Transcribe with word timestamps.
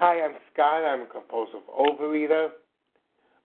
Hi, 0.00 0.22
I'm 0.22 0.32
Scott. 0.50 0.82
I'm 0.82 1.02
a 1.02 1.04
compulsive 1.04 1.60
overeater. 1.78 2.48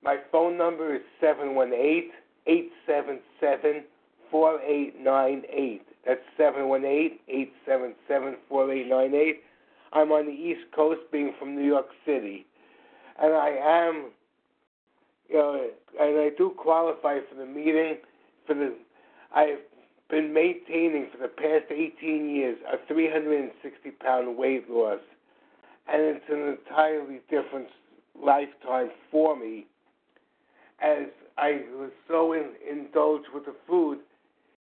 My 0.01 0.19
phone 0.31 0.57
number 0.57 0.95
is 0.95 1.01
seven 1.19 1.53
one 1.53 1.73
eight 1.73 2.11
eight 2.47 2.71
seven 2.87 3.19
seven 3.41 3.83
four 4.31 4.61
eight 4.61 4.97
nine 4.97 5.43
eight. 5.51 5.81
That's 6.07 6.21
seven 6.37 6.69
one 6.69 6.85
eight 6.85 7.19
eight 7.27 7.51
seven 7.65 7.93
seven 8.07 8.37
four 8.47 8.71
eight 8.71 8.87
nine 8.87 9.13
eight. 9.13 9.41
I'm 9.91 10.13
on 10.13 10.27
the 10.27 10.31
East 10.31 10.61
Coast, 10.73 11.01
being 11.11 11.33
from 11.37 11.57
New 11.57 11.65
York 11.65 11.87
City, 12.05 12.45
and 13.21 13.33
I 13.33 13.49
am, 13.61 14.11
you 15.27 15.35
know, 15.35 15.61
and 15.99 16.17
I 16.17 16.29
do 16.37 16.53
qualify 16.57 17.17
for 17.29 17.35
the 17.35 17.45
meeting. 17.45 17.97
For 18.47 18.53
the, 18.53 18.73
I've 19.35 19.59
been 20.09 20.33
maintaining 20.33 21.09
for 21.11 21.17
the 21.17 21.27
past 21.27 21.65
18 21.69 22.29
years 22.29 22.57
a 22.71 22.77
360 22.87 23.91
pound 23.91 24.37
weight 24.37 24.69
loss, 24.69 25.01
and 25.91 26.01
it's 26.01 26.25
an 26.29 26.57
entirely 26.57 27.19
different 27.29 27.67
lifetime 28.19 28.89
for 29.11 29.35
me. 29.37 29.65
As 30.81 31.07
I 31.37 31.61
was 31.73 31.91
so 32.07 32.33
in, 32.33 32.51
indulged 32.69 33.27
with 33.33 33.45
the 33.45 33.55
food 33.67 33.99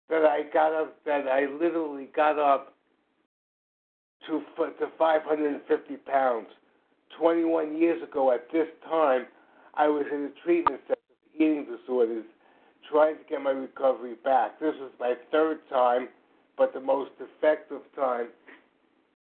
that 0.08 0.24
I 0.24 0.42
got 0.52 0.72
up, 0.72 0.96
that 1.06 1.26
I 1.26 1.46
literally 1.46 2.08
got 2.14 2.38
up 2.38 2.74
to 4.26 4.42
to 4.58 4.86
550 4.98 5.96
pounds. 5.98 6.46
21 7.18 7.77
years 7.77 8.02
ago, 8.02 8.32
at 8.32 8.50
this 8.52 8.66
time, 8.88 9.27
I 9.74 9.88
was 9.88 10.04
in 10.12 10.24
a 10.24 10.44
treatment 10.44 10.80
center 10.86 10.96
for 10.96 11.42
eating 11.42 11.64
disorders, 11.64 12.24
trying 12.91 13.16
to 13.16 13.24
get 13.28 13.41
my 13.41 13.50
recovery 13.50 14.14
back. 14.24 14.58
This 14.60 14.74
was 14.80 14.91
my 14.98 15.14
third 15.30 15.60
time, 15.68 16.08
but 16.56 16.72
the 16.72 16.80
most 16.80 17.12
effective 17.20 17.82
time 17.94 18.28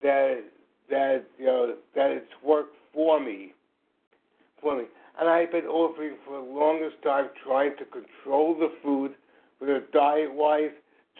that 0.01 0.43
that 0.91 1.25
you 1.39 1.45
know 1.45 1.75
that 1.95 2.11
it's 2.11 2.31
worked 2.43 2.75
for 2.93 3.19
me. 3.19 3.53
For 4.61 4.77
me. 4.77 4.83
And 5.19 5.27
I've 5.27 5.51
been 5.51 5.65
offering 5.65 6.15
for 6.25 6.39
the 6.39 6.53
longest 6.53 7.01
time 7.03 7.29
trying 7.43 7.75
to 7.77 7.85
control 7.85 8.55
the 8.57 8.71
food, 8.83 9.13
whether 9.59 9.83
diet 9.91 10.33
wise, 10.33 10.71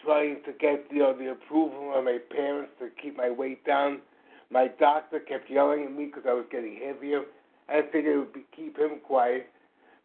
trying 0.04 0.36
to 0.44 0.52
get 0.52 0.86
you 0.90 1.00
know, 1.00 1.16
the 1.16 1.32
approval 1.32 1.92
of 1.94 2.04
my 2.04 2.18
parents 2.30 2.72
to 2.78 2.88
keep 3.00 3.16
my 3.16 3.30
weight 3.30 3.64
down. 3.64 4.00
My 4.50 4.68
doctor 4.78 5.20
kept 5.20 5.50
yelling 5.50 5.84
at 5.84 5.92
me 5.92 6.06
because 6.06 6.24
I 6.28 6.32
was 6.34 6.44
getting 6.50 6.78
heavier. 6.84 7.22
I 7.68 7.82
figured 7.92 8.16
it 8.16 8.18
would 8.18 8.32
be, 8.32 8.44
keep 8.54 8.78
him 8.78 9.00
quiet, 9.04 9.48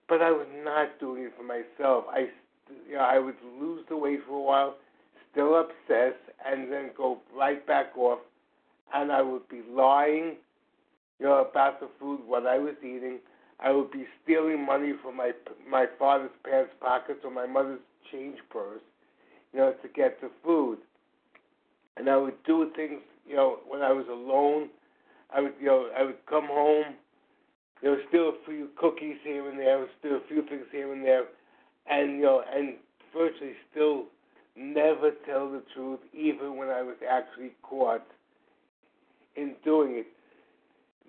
but 0.08 0.22
I 0.22 0.32
was 0.32 0.48
not 0.64 1.00
doing 1.00 1.24
it 1.24 1.34
for 1.38 1.44
myself. 1.44 2.06
I, 2.10 2.28
you 2.88 2.96
know, 2.96 3.00
I 3.00 3.20
would 3.20 3.36
lose 3.60 3.84
the 3.90 3.98
weight 3.98 4.20
for 4.28 4.36
a 4.36 4.42
while, 4.42 4.76
still 5.32 5.60
obsess, 5.60 6.14
and 6.46 6.72
then 6.72 6.92
go 6.96 7.20
right 7.36 7.66
back 7.66 7.98
off, 7.98 8.20
and 8.94 9.12
I 9.12 9.22
would 9.22 9.48
be 9.50 9.62
lying, 9.70 10.36
you 11.20 11.26
know, 11.26 11.46
about 11.50 11.80
the 11.80 11.90
food, 12.00 12.22
what 12.26 12.46
I 12.46 12.58
was 12.58 12.76
eating. 12.82 13.20
I 13.60 13.72
would 13.72 13.92
be 13.92 14.06
stealing 14.24 14.66
money 14.66 14.94
from 15.02 15.18
my 15.18 15.32
my 15.70 15.86
father's 15.98 16.32
pants 16.44 16.72
pockets 16.80 17.22
or 17.24 17.32
my 17.32 17.48
mother's 17.48 17.80
change 18.12 18.38
purse 18.50 18.82
you 19.54 19.60
know, 19.60 19.74
to 19.82 19.88
get 19.90 20.20
the 20.22 20.30
food. 20.44 20.78
And 21.98 22.10
I 22.10 22.18
would 22.18 22.42
do 22.46 22.70
things, 22.76 23.02
you 23.28 23.36
know, 23.36 23.60
when 23.68 23.82
I 23.82 23.92
was 23.92 24.06
alone. 24.08 24.70
I 25.34 25.42
would, 25.42 25.54
you 25.60 25.68
know, 25.68 25.90
I 25.98 26.04
would 26.04 26.26
come 26.30 26.46
home. 26.48 26.96
There 27.82 27.92
was 27.92 28.02
still 28.08 28.30
a 28.30 28.34
few 28.46 28.70
cookies 28.78 29.18
here 29.24 29.50
and 29.50 29.60
there. 29.60 29.86
Still 30.00 30.18
a 30.18 30.28
few 30.28 30.44
things 30.48 30.66
here 30.72 30.94
and 30.94 31.04
there, 31.04 31.26
and 31.90 32.18
you 32.18 32.24
know, 32.24 32.44
and 32.54 32.76
virtually 33.14 33.54
still 33.72 34.06
never 34.56 35.12
tell 35.26 35.52
the 35.52 35.62
truth, 35.76 36.00
even 36.14 36.56
when 36.56 36.70
I 36.70 36.82
was 36.82 36.96
actually 37.08 37.52
caught 37.62 38.06
in 39.38 39.56
doing 39.64 39.98
it. 39.98 40.08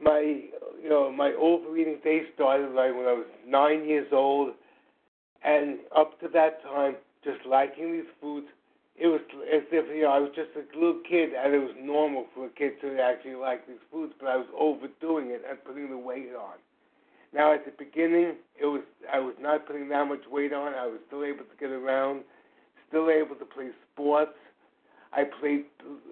My, 0.01 0.21
you 0.21 0.89
know, 0.89 1.11
my 1.11 1.33
overeating 1.33 1.99
days 2.05 2.25
started 2.35 2.71
like 2.71 2.95
when 2.95 3.07
I 3.07 3.13
was 3.13 3.27
nine 3.47 3.89
years 3.89 4.07
old, 4.13 4.55
and 5.45 5.79
up 5.97 6.21
to 6.21 6.29
that 6.29 6.63
time, 6.63 6.97
just 7.25 7.45
liking 7.47 7.93
these 7.93 8.11
foods. 8.21 8.47
It 8.97 9.07
was 9.07 9.21
as 9.55 9.63
if 9.71 9.87
you 9.95 10.03
know 10.03 10.11
I 10.11 10.19
was 10.19 10.31
just 10.35 10.51
a 10.57 10.67
little 10.77 11.01
kid, 11.09 11.31
and 11.31 11.55
it 11.55 11.59
was 11.59 11.75
normal 11.81 12.27
for 12.35 12.47
a 12.47 12.51
kid 12.51 12.81
to 12.83 12.99
actually 13.01 13.37
like 13.37 13.67
these 13.67 13.83
foods, 13.93 14.13
but 14.19 14.29
I 14.29 14.37
was 14.37 14.47
overdoing 14.59 15.31
it 15.31 15.43
and 15.49 15.63
putting 15.65 15.91
the 15.91 15.99
weight 15.99 16.31
on. 16.35 16.59
Now 17.33 17.53
at 17.55 17.65
the 17.65 17.73
beginning, 17.79 18.37
it 18.61 18.67
was 18.67 18.83
I 19.13 19.21
was 19.21 19.35
not 19.41 19.67
putting 19.67 19.89
that 19.91 20.09
much 20.09 20.27
weight 20.31 20.53
on. 20.53 20.75
I 20.75 20.87
was 20.87 20.99
still 21.07 21.25
able 21.25 21.45
to 21.45 21.57
get 21.61 21.71
around, 21.71 22.23
still 22.89 23.11
able 23.11 23.37
to 23.37 23.45
play 23.45 23.71
sports. 23.93 24.35
I 25.13 25.25
played 25.25 25.65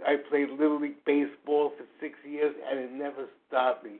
I 0.06 0.16
played 0.28 0.50
little 0.50 0.81
league 0.81 1.05
baseball 1.05 1.72
for 1.76 1.84
six 2.00 2.15
years, 2.25 2.55
and 2.71 2.78
it 2.78 2.93
never 2.93 3.26
stopped 3.49 3.84
me. 3.84 3.99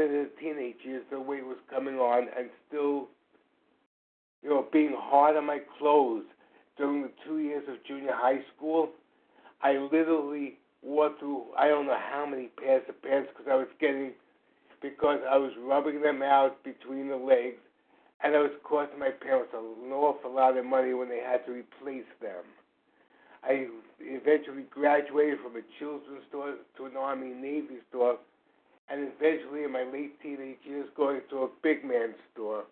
I 0.00 0.04
into 0.04 0.24
the 0.24 0.40
teenage 0.40 0.76
years, 0.84 1.04
the 1.10 1.20
weight 1.20 1.44
was 1.44 1.58
coming 1.68 1.96
on, 1.96 2.28
and 2.36 2.48
still 2.68 3.08
you 4.42 4.50
know, 4.50 4.66
being 4.72 4.94
hard 4.96 5.36
on 5.36 5.46
my 5.46 5.60
clothes 5.78 6.24
during 6.76 7.02
the 7.02 7.10
two 7.26 7.40
years 7.40 7.64
of 7.68 7.76
junior 7.86 8.14
high 8.14 8.40
school. 8.56 8.90
I 9.62 9.72
literally 9.76 10.58
wore 10.82 11.10
through 11.18 11.44
I 11.58 11.68
don't 11.68 11.86
know 11.86 11.98
how 11.98 12.24
many 12.24 12.46
pairs 12.46 12.82
of 12.88 13.02
pants 13.02 13.28
because 13.30 13.50
I 13.50 13.56
was 13.56 13.68
getting 13.78 14.12
because 14.80 15.20
I 15.30 15.36
was 15.36 15.52
rubbing 15.62 16.00
them 16.00 16.22
out 16.22 16.64
between 16.64 17.08
the 17.08 17.16
legs, 17.16 17.60
and 18.24 18.34
it 18.34 18.38
was 18.38 18.52
costing 18.64 18.98
my 18.98 19.10
parents 19.10 19.52
an 19.52 19.92
awful 19.92 20.34
lot 20.34 20.56
of 20.56 20.64
money 20.64 20.94
when 20.94 21.10
they 21.10 21.20
had 21.20 21.44
to 21.44 21.52
replace 21.52 22.08
them. 22.22 22.44
I 23.44 23.66
eventually 24.00 24.64
graduated 24.70 25.40
from 25.40 25.56
a 25.56 25.64
children's 25.78 26.24
store 26.28 26.54
to 26.78 26.86
an 26.86 26.96
Army 26.96 27.34
Navy 27.34 27.76
store, 27.90 28.16
and 28.90 29.08
eventually 29.16 29.64
in 29.64 29.72
my 29.72 29.84
late 29.84 30.20
teenage 30.20 30.58
years 30.64 30.88
going 30.96 31.20
to 31.30 31.44
a 31.44 31.48
big 31.62 31.84
man 31.84 32.14
store. 32.32 32.64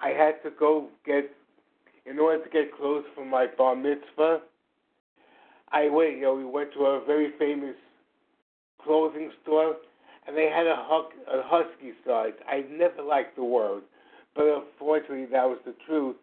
I 0.00 0.08
had 0.08 0.42
to 0.42 0.50
go 0.50 0.88
get, 1.06 1.30
in 2.04 2.18
order 2.18 2.42
to 2.42 2.50
get 2.50 2.76
clothes 2.76 3.04
for 3.14 3.24
my 3.24 3.46
bar 3.46 3.76
mitzvah. 3.76 4.40
I 5.70 5.88
went, 5.88 6.16
you 6.16 6.22
know, 6.22 6.34
we 6.34 6.44
went 6.44 6.72
to 6.74 6.80
a 6.80 7.04
very 7.04 7.32
famous 7.38 7.76
clothing 8.82 9.30
store, 9.42 9.76
and 10.26 10.36
they 10.36 10.48
had 10.48 10.66
a, 10.66 10.72
a 10.72 11.42
husky 11.44 11.92
size. 12.06 12.32
I 12.48 12.64
never 12.70 13.02
liked 13.02 13.36
the 13.36 13.44
word, 13.44 13.82
but 14.34 14.44
unfortunately 14.44 15.26
that 15.26 15.44
was 15.44 15.58
the 15.64 15.74
truth. 15.86 16.16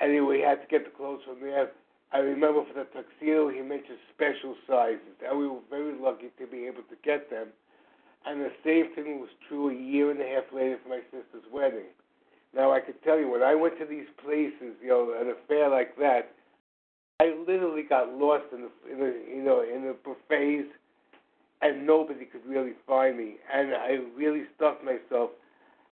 Anyway, 0.00 0.38
we 0.38 0.40
had 0.40 0.60
to 0.60 0.66
get 0.68 0.84
the 0.84 0.90
clothes 0.90 1.20
from 1.26 1.40
there. 1.40 1.70
I 2.12 2.18
remember 2.18 2.62
for 2.64 2.74
the 2.74 2.84
tuxedo, 2.92 3.48
he 3.48 3.62
mentioned 3.62 3.98
special 4.14 4.54
sizes, 4.68 5.16
and 5.26 5.38
we 5.38 5.48
were 5.48 5.60
very 5.70 5.94
lucky 5.98 6.28
to 6.38 6.46
be 6.46 6.66
able 6.66 6.82
to 6.82 6.96
get 7.02 7.30
them. 7.30 7.48
And 8.24 8.40
the 8.40 8.52
same 8.64 8.94
thing 8.94 9.20
was 9.20 9.30
true 9.48 9.70
a 9.70 9.74
year 9.74 10.10
and 10.10 10.20
a 10.20 10.24
half 10.24 10.44
later 10.54 10.78
for 10.82 10.90
my 10.90 11.00
sister's 11.10 11.50
wedding. 11.52 11.90
Now 12.54 12.72
I 12.72 12.80
could 12.80 13.02
tell 13.02 13.18
you 13.18 13.30
when 13.30 13.42
I 13.42 13.54
went 13.54 13.78
to 13.78 13.86
these 13.86 14.06
places, 14.22 14.76
you 14.82 14.88
know, 14.88 15.14
at 15.18 15.26
a 15.26 15.34
fair 15.48 15.68
like 15.68 15.96
that, 15.96 16.32
I 17.20 17.34
literally 17.46 17.82
got 17.82 18.12
lost 18.12 18.46
in 18.52 18.62
the, 18.62 18.92
in 18.92 18.98
the 18.98 19.22
you 19.28 19.42
know 19.42 19.62
in 19.62 19.82
the 19.82 19.94
buffets, 20.04 20.68
and 21.60 21.86
nobody 21.86 22.24
could 22.24 22.44
really 22.44 22.72
find 22.86 23.16
me, 23.16 23.36
and 23.52 23.74
I 23.74 23.98
really 24.16 24.42
stuffed 24.56 24.82
myself, 24.84 25.30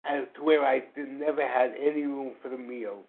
and 0.05 0.27
to 0.37 0.45
where 0.45 0.65
I 0.65 0.83
did, 0.95 1.09
never 1.09 1.47
had 1.47 1.73
any 1.81 2.03
room 2.03 2.33
for 2.43 2.51
the 2.51 2.59
meals, 2.59 3.07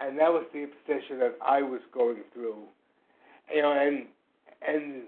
and 0.00 0.16
that 0.18 0.32
was 0.32 0.44
the 0.52 0.62
obsession 0.64 1.18
that 1.18 1.36
I 1.44 1.60
was 1.60 1.80
going 1.92 2.22
through, 2.32 2.62
you 3.52 3.62
know, 3.62 3.72
and 3.72 4.06
and 4.66 5.02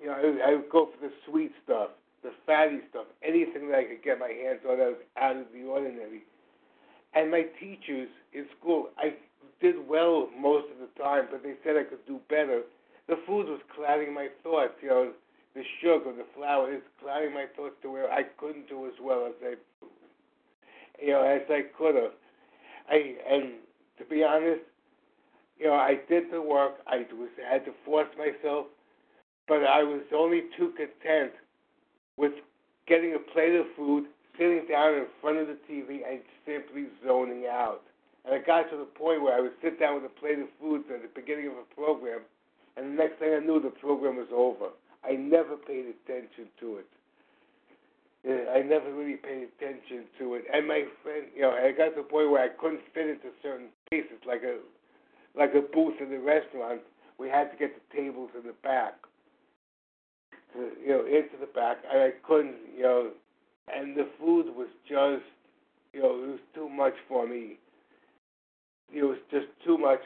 you 0.00 0.06
know 0.06 0.12
I, 0.12 0.52
I 0.52 0.54
would 0.54 0.70
go 0.70 0.86
for 0.86 1.04
the 1.04 1.12
sweet 1.28 1.50
stuff, 1.64 1.90
the 2.22 2.30
fatty 2.46 2.80
stuff, 2.90 3.06
anything 3.22 3.68
that 3.70 3.78
I 3.78 3.84
could 3.84 4.02
get 4.02 4.18
my 4.18 4.28
hands 4.28 4.60
on 4.68 4.78
that 4.78 4.88
was 4.88 5.04
out 5.16 5.36
of 5.36 5.46
the 5.52 5.64
ordinary 5.64 6.22
and 7.14 7.30
my 7.30 7.42
teachers 7.58 8.08
in 8.32 8.46
school, 8.58 8.90
I 8.98 9.14
did 9.60 9.76
well 9.88 10.28
most 10.38 10.66
of 10.72 10.78
the 10.78 11.02
time, 11.02 11.26
but 11.30 11.42
they 11.42 11.54
said 11.64 11.76
I 11.76 11.84
could 11.84 12.04
do 12.06 12.20
better. 12.28 12.62
The 13.08 13.16
food 13.26 13.46
was 13.48 13.60
clouding 13.74 14.14
my 14.14 14.28
thoughts. 14.42 14.74
You 14.82 14.88
know, 14.88 15.12
the 15.54 15.62
sugar, 15.82 16.12
the 16.16 16.26
flour, 16.36 16.72
is 16.72 16.82
clouding 17.02 17.34
my 17.34 17.46
thoughts 17.56 17.74
to 17.82 17.90
where 17.90 18.10
I 18.10 18.22
couldn't 18.38 18.68
do 18.68 18.86
as 18.86 18.92
well 19.02 19.26
as 19.26 19.34
I, 19.42 19.54
you 21.02 21.12
know, 21.12 21.22
as 21.22 21.42
I 21.50 21.62
could 21.76 21.96
have. 21.96 22.12
I 22.88 23.16
and 23.28 23.54
to 23.98 24.04
be 24.04 24.22
honest, 24.22 24.62
you 25.58 25.66
know, 25.66 25.74
I 25.74 25.98
did 26.08 26.30
the 26.32 26.40
work. 26.40 26.76
I 26.86 26.98
was 27.12 27.28
I 27.48 27.54
had 27.54 27.64
to 27.64 27.72
force 27.84 28.08
myself, 28.16 28.66
but 29.48 29.64
I 29.64 29.82
was 29.82 30.02
only 30.14 30.42
too 30.56 30.72
content 30.76 31.32
with 32.20 32.36
getting 32.86 33.16
a 33.16 33.32
plate 33.32 33.56
of 33.56 33.64
food 33.74 34.04
sitting 34.36 34.68
down 34.68 34.94
in 34.94 35.06
front 35.20 35.38
of 35.38 35.48
the 35.48 35.56
TV 35.64 36.04
and 36.04 36.20
simply 36.44 36.84
zoning 37.04 37.48
out. 37.48 37.80
And 38.24 38.34
it 38.36 38.46
got 38.46 38.68
to 38.70 38.76
the 38.76 38.84
point 38.84 39.22
where 39.22 39.32
I 39.32 39.40
would 39.40 39.56
sit 39.62 39.80
down 39.80 39.94
with 39.94 40.04
a 40.04 40.20
plate 40.20 40.38
of 40.38 40.52
food 40.60 40.84
at 40.92 41.00
the 41.00 41.08
beginning 41.14 41.48
of 41.48 41.54
a 41.56 41.74
program, 41.74 42.20
and 42.76 42.92
the 42.92 43.02
next 43.02 43.18
thing 43.18 43.32
I 43.32 43.40
knew, 43.40 43.60
the 43.60 43.72
program 43.72 44.16
was 44.16 44.28
over. 44.28 44.68
I 45.02 45.16
never 45.16 45.56
paid 45.56 45.86
attention 45.88 46.52
to 46.60 46.84
it. 46.84 46.88
I 48.52 48.60
never 48.60 48.92
really 48.92 49.16
paid 49.16 49.48
attention 49.48 50.04
to 50.18 50.34
it. 50.34 50.44
And 50.52 50.68
my 50.68 50.84
friend, 51.02 51.24
you 51.34 51.40
know, 51.40 51.52
I 51.52 51.72
got 51.72 51.96
to 51.96 52.04
the 52.04 52.08
point 52.08 52.30
where 52.30 52.44
I 52.44 52.48
couldn't 52.48 52.82
fit 52.92 53.08
into 53.08 53.32
certain 53.42 53.68
places, 53.88 54.20
like 54.26 54.42
a 54.44 54.60
like 55.38 55.54
a 55.54 55.62
booth 55.62 55.94
in 56.00 56.10
the 56.10 56.18
restaurant. 56.18 56.82
We 57.18 57.28
had 57.28 57.50
to 57.50 57.56
get 57.56 57.72
the 57.72 57.96
tables 57.96 58.28
in 58.36 58.46
the 58.46 58.54
back. 58.62 58.92
To, 60.54 60.70
you 60.84 60.88
know, 60.88 61.06
into 61.06 61.36
the 61.40 61.46
back, 61.46 61.78
and 61.90 62.02
I 62.02 62.10
couldn't, 62.26 62.56
you 62.76 62.82
know, 62.82 63.10
and 63.72 63.96
the 63.96 64.08
food 64.18 64.46
was 64.56 64.68
just, 64.88 65.22
you 65.92 66.02
know, 66.02 66.24
it 66.24 66.28
was 66.28 66.40
too 66.54 66.68
much 66.68 66.94
for 67.08 67.26
me. 67.26 67.58
It 68.92 69.04
was 69.04 69.18
just 69.30 69.46
too 69.64 69.78
much. 69.78 70.00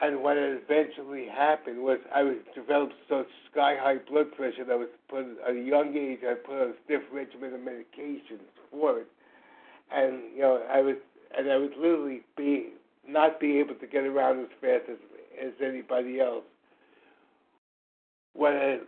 And 0.00 0.22
what 0.22 0.36
eventually 0.38 1.26
happened 1.26 1.82
was 1.82 1.98
I 2.14 2.22
was 2.22 2.36
developed 2.54 2.94
such 3.08 3.26
sky 3.50 3.76
high 3.78 3.98
blood 4.10 4.32
pressure 4.36 4.64
that 4.64 4.72
I 4.72 4.76
was 4.76 4.88
put 5.08 5.26
at 5.46 5.56
a 5.56 5.60
young 5.60 5.94
age. 5.96 6.20
I 6.22 6.34
put 6.34 6.54
on 6.54 6.68
a 6.68 6.72
stiff 6.84 7.02
regimen 7.12 7.52
of 7.52 7.60
medications 7.60 8.46
for 8.70 9.00
it, 9.00 9.06
and 9.92 10.22
you 10.34 10.40
know 10.40 10.62
I 10.72 10.80
was 10.80 10.96
and 11.36 11.50
I 11.50 11.58
would 11.58 11.76
literally 11.76 12.22
be 12.36 12.68
not 13.06 13.40
be 13.40 13.58
able 13.58 13.74
to 13.74 13.86
get 13.86 14.04
around 14.04 14.40
as 14.40 14.48
fast 14.60 14.84
as 14.90 14.96
as 15.44 15.52
anybody 15.62 16.20
else. 16.20 16.44
I, 18.40 18.78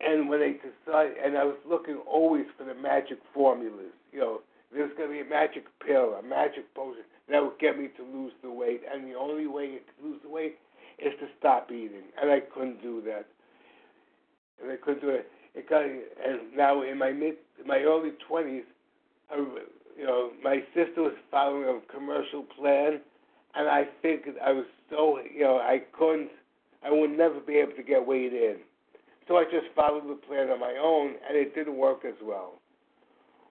and 0.00 0.28
when 0.28 0.40
they 0.40 0.54
decided, 0.54 1.16
and 1.22 1.36
I 1.36 1.44
was 1.44 1.56
looking 1.68 1.98
always 2.06 2.46
for 2.56 2.64
the 2.64 2.74
magic 2.74 3.18
formulas. 3.34 3.92
You 4.12 4.20
know, 4.20 4.40
there's 4.72 4.90
going 4.96 5.08
to 5.08 5.14
be 5.14 5.20
a 5.20 5.28
magic 5.28 5.64
pill, 5.84 6.14
a 6.18 6.22
magic 6.22 6.72
potion 6.74 7.02
that 7.28 7.42
would 7.42 7.58
get 7.58 7.78
me 7.78 7.88
to 7.96 8.02
lose 8.02 8.32
the 8.42 8.50
weight, 8.50 8.82
and 8.92 9.06
the 9.06 9.14
only 9.14 9.46
way 9.46 9.78
to 9.78 10.06
lose 10.06 10.20
the 10.22 10.28
weight 10.28 10.58
is 10.98 11.12
to 11.20 11.26
stop 11.38 11.70
eating, 11.70 12.10
and 12.20 12.30
I 12.30 12.40
couldn't 12.40 12.82
do 12.82 13.02
that. 13.06 13.26
And 14.62 14.70
I 14.70 14.76
couldn't 14.76 15.00
do 15.00 15.10
it. 15.10 15.28
It 15.54 15.68
got, 15.68 15.84
and 15.84 16.56
now 16.56 16.82
in 16.82 16.98
my 16.98 17.12
mid, 17.12 17.34
my 17.66 17.78
early 17.78 18.10
twenties, 18.26 18.64
I, 19.30 19.36
you 19.36 20.04
know, 20.04 20.30
my 20.42 20.62
sister 20.74 21.02
was 21.02 21.14
following 21.30 21.64
a 21.64 21.92
commercial 21.92 22.44
plan, 22.58 23.00
and 23.54 23.68
I 23.68 23.88
figured 24.02 24.36
I 24.44 24.52
was 24.52 24.66
so, 24.90 25.18
you 25.18 25.42
know, 25.42 25.56
I 25.58 25.82
couldn't, 25.92 26.30
I 26.84 26.90
would 26.90 27.10
never 27.10 27.40
be 27.40 27.54
able 27.54 27.72
to 27.72 27.82
get 27.82 28.06
weight 28.06 28.32
in. 28.32 28.56
So 29.30 29.36
I 29.36 29.44
just 29.44 29.72
followed 29.76 30.10
the 30.10 30.16
plan 30.26 30.50
on 30.50 30.58
my 30.58 30.74
own, 30.82 31.14
and 31.28 31.38
it 31.38 31.54
didn't 31.54 31.76
work 31.76 32.04
as 32.04 32.16
well. 32.20 32.54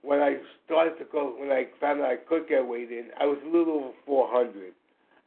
When 0.02 0.20
I 0.20 0.36
started 0.66 0.98
to 1.00 1.06
go, 1.10 1.34
when 1.40 1.54
I 1.54 1.68
found 1.80 2.02
out 2.02 2.10
I 2.10 2.18
could 2.18 2.50
get 2.50 2.68
weight 2.68 2.92
in, 2.92 3.06
I 3.18 3.26
was 3.26 3.38
a 3.46 3.48
little 3.48 3.76
over 3.76 3.94
400. 4.06 4.74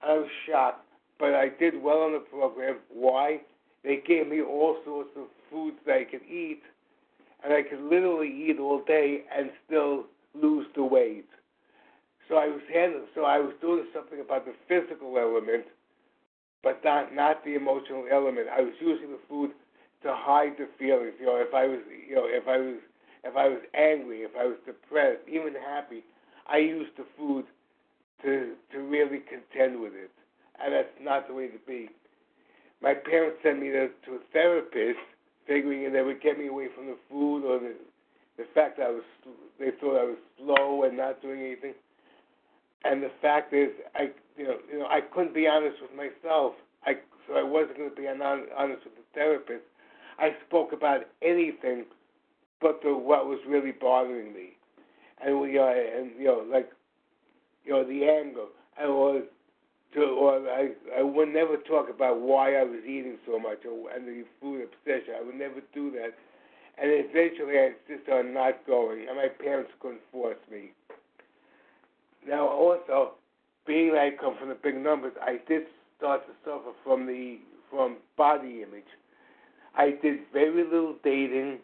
I 0.02 0.12
was 0.12 0.28
shocked, 0.46 0.84
but 1.18 1.32
I 1.32 1.48
did 1.58 1.82
well 1.82 2.02
on 2.02 2.12
the 2.12 2.18
program. 2.18 2.76
Why? 2.92 3.40
They 3.82 4.02
gave 4.06 4.28
me 4.28 4.42
all 4.42 4.76
sorts 4.84 5.08
of 5.16 5.24
foods 5.50 5.78
that 5.86 5.96
I 5.96 6.04
could 6.04 6.20
eat, 6.30 6.60
and 7.42 7.54
I 7.54 7.62
could 7.62 7.80
literally 7.80 8.28
eat 8.28 8.58
all 8.60 8.84
day 8.84 9.22
and 9.34 9.50
still 9.64 10.04
lose 10.34 10.66
the 10.76 10.84
weight. 10.84 11.28
So 12.28 12.36
I 12.36 12.48
was 12.48 12.60
handling, 12.70 13.06
so 13.14 13.24
I 13.24 13.38
was 13.38 13.54
doing 13.62 13.86
something 13.94 14.20
about 14.20 14.44
the 14.44 14.52
physical 14.68 15.16
element, 15.16 15.64
but 16.62 16.84
not 16.84 17.14
not 17.14 17.42
the 17.42 17.54
emotional 17.54 18.04
element. 18.12 18.48
I 18.54 18.60
was 18.60 18.74
using 18.82 19.12
the 19.12 19.18
food 19.30 19.52
to 20.02 20.14
hide 20.14 20.52
the 20.58 20.68
feelings. 20.78 21.14
You 21.20 21.26
know, 21.26 21.36
if 21.36 21.54
I 21.54 21.66
was, 21.66 21.80
you 22.08 22.14
know, 22.14 22.26
if 22.26 22.46
I 22.48 22.58
was, 22.58 22.76
if 23.24 23.36
I 23.36 23.48
was 23.48 23.60
angry, 23.74 24.22
if 24.22 24.32
I 24.38 24.44
was 24.44 24.56
depressed, 24.66 25.22
even 25.28 25.54
happy, 25.54 26.04
I 26.46 26.58
used 26.58 26.96
the 26.96 27.06
food 27.16 27.44
to 28.22 28.54
to 28.72 28.78
really 28.78 29.20
contend 29.28 29.80
with 29.80 29.94
it, 29.94 30.10
and 30.62 30.72
that's 30.72 30.94
not 31.00 31.28
the 31.28 31.34
way 31.34 31.48
to 31.48 31.58
be. 31.66 31.88
My 32.82 32.94
parents 32.94 33.38
sent 33.44 33.60
me 33.60 33.68
to, 33.68 33.88
to 34.06 34.10
a 34.16 34.20
therapist, 34.32 34.98
figuring 35.46 35.92
they 35.92 36.02
would 36.02 36.20
get 36.20 36.38
me 36.38 36.48
away 36.48 36.66
from 36.74 36.86
the 36.86 36.96
food 37.08 37.44
or 37.44 37.58
the 37.60 37.74
the 38.38 38.44
fact 38.54 38.78
that 38.78 38.86
I 38.86 38.90
was 38.90 39.04
they 39.58 39.70
thought 39.80 40.00
I 40.00 40.04
was 40.04 40.18
slow 40.38 40.84
and 40.84 40.96
not 40.96 41.22
doing 41.22 41.40
anything. 41.40 41.74
And 42.84 43.02
the 43.02 43.10
fact 43.20 43.52
is, 43.52 43.70
I 43.94 44.10
you 44.36 44.44
know 44.44 44.56
you 44.70 44.78
know 44.80 44.86
I 44.86 45.00
couldn't 45.00 45.34
be 45.34 45.46
honest 45.46 45.76
with 45.80 45.94
myself. 45.94 46.54
I 46.84 46.94
so 47.28 47.34
I 47.34 47.42
wasn't 47.42 47.78
going 47.78 47.90
to 47.90 47.96
be 47.96 48.08
honest 48.08 48.84
with 48.84 48.96
the 48.96 49.06
therapist. 49.14 49.62
I 50.18 50.34
spoke 50.46 50.72
about 50.72 51.02
anything 51.22 51.84
but 52.60 52.80
the 52.82 52.94
what 52.94 53.26
was 53.26 53.40
really 53.46 53.72
bothering 53.72 54.32
me, 54.32 54.50
and 55.24 55.40
we 55.40 55.58
uh, 55.58 55.66
and 55.66 56.12
you 56.18 56.26
know 56.26 56.44
like 56.48 56.70
you 57.64 57.72
know 57.72 57.84
the 57.84 58.04
anger. 58.04 58.46
I 58.80 58.86
was 58.86 59.24
to 59.94 60.00
or 60.02 60.48
I 60.48 60.70
I 60.96 61.02
would 61.02 61.28
never 61.28 61.56
talk 61.56 61.90
about 61.90 62.20
why 62.20 62.54
I 62.54 62.62
was 62.62 62.80
eating 62.84 63.18
so 63.26 63.38
much 63.38 63.64
or 63.66 63.90
and 63.90 64.06
the 64.06 64.24
food 64.40 64.62
obsession. 64.62 65.14
I 65.18 65.24
would 65.24 65.34
never 65.34 65.60
do 65.74 65.90
that 65.92 66.14
and 66.78 66.90
eventually 66.90 67.58
I 67.58 67.72
insisted 67.74 68.12
on 68.12 68.34
not 68.34 68.66
going, 68.66 69.06
and 69.08 69.16
my 69.16 69.28
parents 69.28 69.70
couldn't 69.80 70.00
force 70.10 70.38
me. 70.50 70.72
Now, 72.26 72.48
also, 72.48 73.12
being 73.66 73.92
that 73.92 74.00
I 74.00 74.10
come 74.10 74.36
from 74.38 74.48
the 74.48 74.54
big 74.54 74.76
numbers, 74.76 75.12
I 75.20 75.38
did 75.48 75.64
start 75.98 76.22
to 76.26 76.32
suffer 76.44 76.72
from 76.84 77.06
the 77.06 77.38
from 77.70 77.96
body 78.16 78.62
image. 78.62 78.88
I 79.76 79.90
did 80.02 80.20
very 80.32 80.64
little 80.64 80.96
dating, 81.02 81.58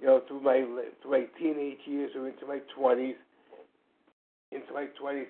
you 0.00 0.06
know, 0.06 0.22
through 0.28 0.40
my 0.40 0.64
through 1.00 1.10
my 1.10 1.26
teenage 1.38 1.78
years 1.86 2.10
or 2.14 2.28
into 2.28 2.46
my 2.46 2.58
twenties, 2.74 3.16
into 4.50 4.72
my 4.74 4.86
twenties, 5.00 5.28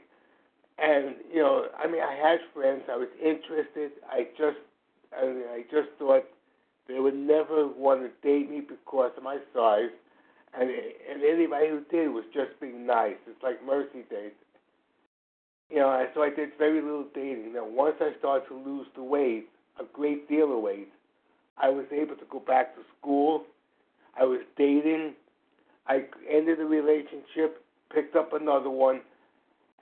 and 0.78 1.14
you 1.32 1.40
know, 1.40 1.66
I 1.78 1.86
mean, 1.86 2.02
I 2.02 2.14
had 2.14 2.40
friends. 2.54 2.82
I 2.90 2.96
was 2.96 3.08
interested. 3.22 3.92
I 4.10 4.26
just, 4.36 4.58
I, 5.16 5.24
I 5.54 5.62
just 5.70 5.88
thought 5.98 6.24
they 6.88 6.98
would 6.98 7.14
never 7.14 7.68
want 7.68 8.00
to 8.02 8.28
date 8.28 8.50
me 8.50 8.60
because 8.60 9.12
of 9.16 9.22
my 9.22 9.38
size, 9.54 9.90
and 10.58 10.68
and 10.68 11.22
anybody 11.22 11.68
who 11.68 11.82
did 11.90 12.08
was 12.08 12.24
just 12.34 12.58
being 12.60 12.86
nice. 12.86 13.16
It's 13.28 13.42
like 13.42 13.64
mercy 13.64 14.04
dates. 14.10 14.34
You 15.70 15.78
know, 15.78 16.06
so 16.14 16.22
I 16.22 16.28
did 16.28 16.50
very 16.58 16.82
little 16.82 17.06
dating. 17.14 17.54
Now, 17.54 17.66
once 17.66 17.96
I 18.00 18.10
started 18.18 18.46
to 18.48 18.54
lose 18.56 18.86
the 18.94 19.02
weight, 19.02 19.48
a 19.80 19.84
great 19.90 20.28
deal 20.28 20.54
of 20.54 20.62
weight, 20.62 20.92
I 21.58 21.68
was 21.68 21.86
able 21.92 22.16
to 22.16 22.24
go 22.30 22.40
back 22.40 22.74
to 22.76 22.82
school. 22.98 23.44
I 24.18 24.24
was 24.24 24.40
dating. 24.56 25.14
I 25.86 26.04
ended 26.30 26.58
the 26.58 26.64
relationship, 26.64 27.64
picked 27.92 28.16
up 28.16 28.32
another 28.32 28.70
one, 28.70 29.00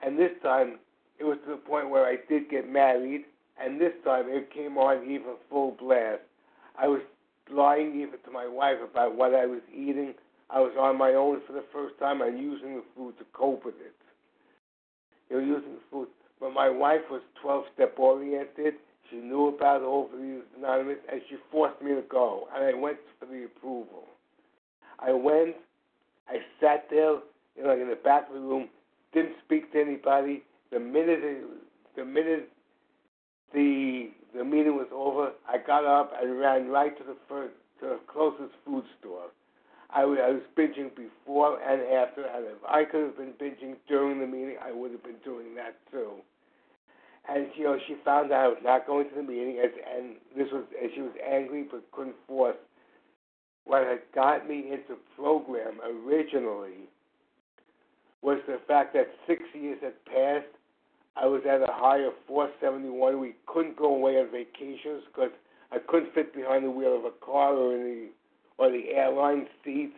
and 0.02 0.18
this 0.18 0.32
time 0.42 0.78
it 1.18 1.24
was 1.24 1.36
to 1.44 1.50
the 1.52 1.56
point 1.56 1.90
where 1.90 2.06
I 2.06 2.16
did 2.28 2.48
get 2.48 2.70
married, 2.70 3.24
and 3.62 3.80
this 3.80 3.92
time 4.04 4.24
it 4.28 4.52
came 4.52 4.78
on 4.78 5.04
even 5.04 5.34
full 5.50 5.76
blast. 5.78 6.22
I 6.78 6.88
was 6.88 7.02
lying 7.52 8.00
even 8.00 8.18
to 8.24 8.30
my 8.30 8.46
wife 8.46 8.78
about 8.82 9.16
what 9.16 9.34
I 9.34 9.46
was 9.46 9.60
eating. 9.72 10.14
I 10.48 10.60
was 10.60 10.72
on 10.78 10.96
my 10.96 11.12
own 11.12 11.40
for 11.46 11.52
the 11.52 11.64
first 11.72 11.98
time 11.98 12.22
and 12.22 12.38
using 12.38 12.76
the 12.76 12.84
food 12.96 13.18
to 13.18 13.24
cope 13.32 13.64
with 13.64 13.74
it. 13.74 13.94
You 15.28 15.40
know, 15.40 15.46
using 15.46 15.74
the 15.74 15.80
food. 15.90 16.08
But 16.40 16.54
my 16.54 16.68
wife 16.70 17.02
was 17.10 17.20
12 17.42 17.64
step 17.74 17.98
oriented. 17.98 18.74
She 19.10 19.16
knew 19.16 19.48
about 19.48 19.82
Overeaters 19.82 20.42
Anonymous 20.56 20.98
and 21.10 21.20
she 21.28 21.36
forced 21.50 21.82
me 21.82 21.90
to 21.90 22.02
go. 22.08 22.48
And 22.54 22.64
I 22.64 22.74
went 22.74 22.98
for 23.18 23.26
the 23.26 23.44
approval. 23.44 24.04
I 24.98 25.12
went, 25.12 25.56
I 26.28 26.36
sat 26.60 26.86
there, 26.90 27.18
you 27.56 27.64
know, 27.64 27.72
in 27.72 27.88
the 27.88 27.96
back 27.96 28.28
of 28.28 28.34
the 28.34 28.40
room, 28.40 28.68
didn't 29.12 29.34
speak 29.44 29.72
to 29.72 29.80
anybody. 29.80 30.42
The 30.70 30.78
minute, 30.78 31.20
the 31.96 32.04
minute 32.04 32.48
the 33.52 34.10
the 34.34 34.44
meeting 34.44 34.76
was 34.76 34.86
over, 34.94 35.32
I 35.48 35.58
got 35.58 35.84
up 35.84 36.12
and 36.20 36.38
ran 36.38 36.68
right 36.68 36.96
to 36.96 37.02
the 37.02 37.16
first, 37.28 37.54
to 37.80 37.86
the 37.86 38.00
closest 38.06 38.54
food 38.64 38.84
store. 39.00 39.26
I 39.92 40.04
was 40.04 40.40
binging 40.56 40.90
before 40.94 41.60
and 41.60 41.82
after, 41.82 42.22
and 42.22 42.46
if 42.46 42.64
I 42.68 42.84
could 42.84 43.02
have 43.02 43.16
been 43.16 43.32
binging 43.32 43.74
during 43.88 44.20
the 44.20 44.26
meeting, 44.26 44.54
I 44.62 44.70
would 44.70 44.92
have 44.92 45.02
been 45.02 45.18
doing 45.24 45.56
that 45.56 45.74
too. 45.90 46.12
And 47.28 47.46
you 47.54 47.64
know, 47.64 47.78
she 47.86 47.96
found 48.04 48.32
out 48.32 48.62
not 48.64 48.86
going 48.86 49.08
to 49.08 49.14
the 49.14 49.22
meeting, 49.22 49.60
as, 49.62 49.70
and 49.96 50.16
this 50.36 50.48
was, 50.52 50.64
and 50.80 50.90
she 50.94 51.02
was 51.02 51.12
angry 51.24 51.66
but 51.70 51.82
couldn't 51.92 52.16
force. 52.26 52.56
What 53.64 53.86
had 53.86 54.00
got 54.14 54.48
me 54.48 54.70
into 54.72 55.00
program 55.16 55.78
originally 55.84 56.88
was 58.22 58.38
the 58.46 58.58
fact 58.66 58.94
that 58.94 59.08
six 59.26 59.42
years 59.54 59.78
had 59.82 60.04
passed 60.06 60.46
I 61.16 61.26
was 61.26 61.42
at 61.48 61.62
a 61.62 61.72
high 61.72 61.98
of 61.98 62.14
471. 62.26 63.20
We 63.20 63.34
couldn't 63.46 63.76
go 63.76 63.94
away 63.94 64.18
on 64.18 64.30
vacations 64.30 65.02
because 65.06 65.30
I 65.72 65.78
couldn't 65.78 66.14
fit 66.14 66.34
behind 66.34 66.64
the 66.64 66.70
wheel 66.70 66.96
of 66.96 67.04
a 67.04 67.24
car 67.24 67.54
or 67.54 67.74
in 67.74 67.82
the 67.82 68.08
or 68.58 68.70
the 68.70 68.90
airline 68.94 69.46
seats. 69.64 69.96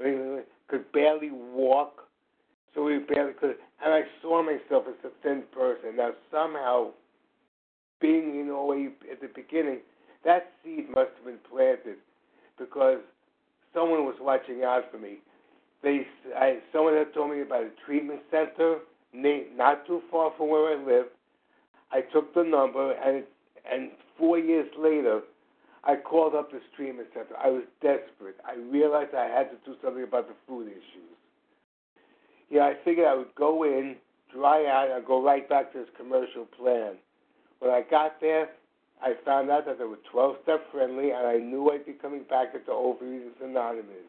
I 0.00 0.42
Could 0.68 0.90
barely 0.92 1.30
walk, 1.30 2.03
so 2.74 2.84
we 2.84 2.98
barely 2.98 3.32
could. 3.34 3.56
And 3.84 3.92
I 3.92 4.02
saw 4.22 4.42
myself 4.42 4.84
as 4.88 4.94
a 5.04 5.10
thin 5.22 5.44
person. 5.52 5.96
Now 5.96 6.10
somehow, 6.30 6.90
being 8.00 8.40
in 8.40 8.50
OA 8.50 8.86
at 9.10 9.20
the 9.20 9.28
beginning, 9.34 9.80
that 10.24 10.52
seed 10.62 10.88
must 10.88 11.10
have 11.16 11.24
been 11.26 11.38
planted 11.50 11.96
because 12.58 12.98
someone 13.72 14.04
was 14.04 14.16
watching 14.20 14.62
out 14.64 14.90
for 14.90 14.98
me. 14.98 15.18
They, 15.82 16.06
I, 16.36 16.58
someone 16.72 16.94
had 16.94 17.12
told 17.12 17.30
me 17.30 17.42
about 17.42 17.62
a 17.64 17.70
treatment 17.84 18.20
center 18.30 18.78
not 19.56 19.86
too 19.86 20.02
far 20.10 20.32
from 20.36 20.48
where 20.48 20.78
I 20.78 20.84
live. 20.84 21.06
I 21.92 22.00
took 22.00 22.34
the 22.34 22.42
number, 22.42 22.92
and 22.92 23.24
and 23.70 23.90
four 24.18 24.38
years 24.38 24.68
later, 24.78 25.20
I 25.84 25.96
called 25.96 26.34
up 26.34 26.50
this 26.50 26.62
treatment 26.76 27.08
center. 27.14 27.36
I 27.42 27.48
was 27.48 27.62
desperate. 27.80 28.36
I 28.44 28.56
realized 28.56 29.14
I 29.14 29.26
had 29.26 29.50
to 29.50 29.56
do 29.64 29.76
something 29.82 30.02
about 30.02 30.28
the 30.28 30.34
food 30.46 30.68
issues. 30.68 31.14
Yeah, 32.50 32.62
I 32.62 32.74
figured 32.84 33.06
I 33.06 33.14
would 33.14 33.34
go 33.34 33.64
in, 33.64 33.96
dry 34.32 34.66
out, 34.66 34.90
and 34.94 35.04
go 35.06 35.22
right 35.22 35.48
back 35.48 35.72
to 35.72 35.78
this 35.78 35.88
commercial 35.96 36.44
plan. 36.44 36.94
When 37.58 37.70
I 37.70 37.82
got 37.88 38.20
there, 38.20 38.50
I 39.02 39.14
found 39.24 39.50
out 39.50 39.66
that 39.66 39.78
they 39.78 39.84
were 39.84 39.98
12 40.10 40.36
step 40.42 40.70
friendly, 40.72 41.10
and 41.10 41.26
I 41.26 41.36
knew 41.36 41.70
I'd 41.70 41.86
be 41.86 41.92
coming 41.92 42.24
back 42.28 42.54
into 42.54 42.70
Overeaters 42.70 43.42
Anonymous. 43.42 44.08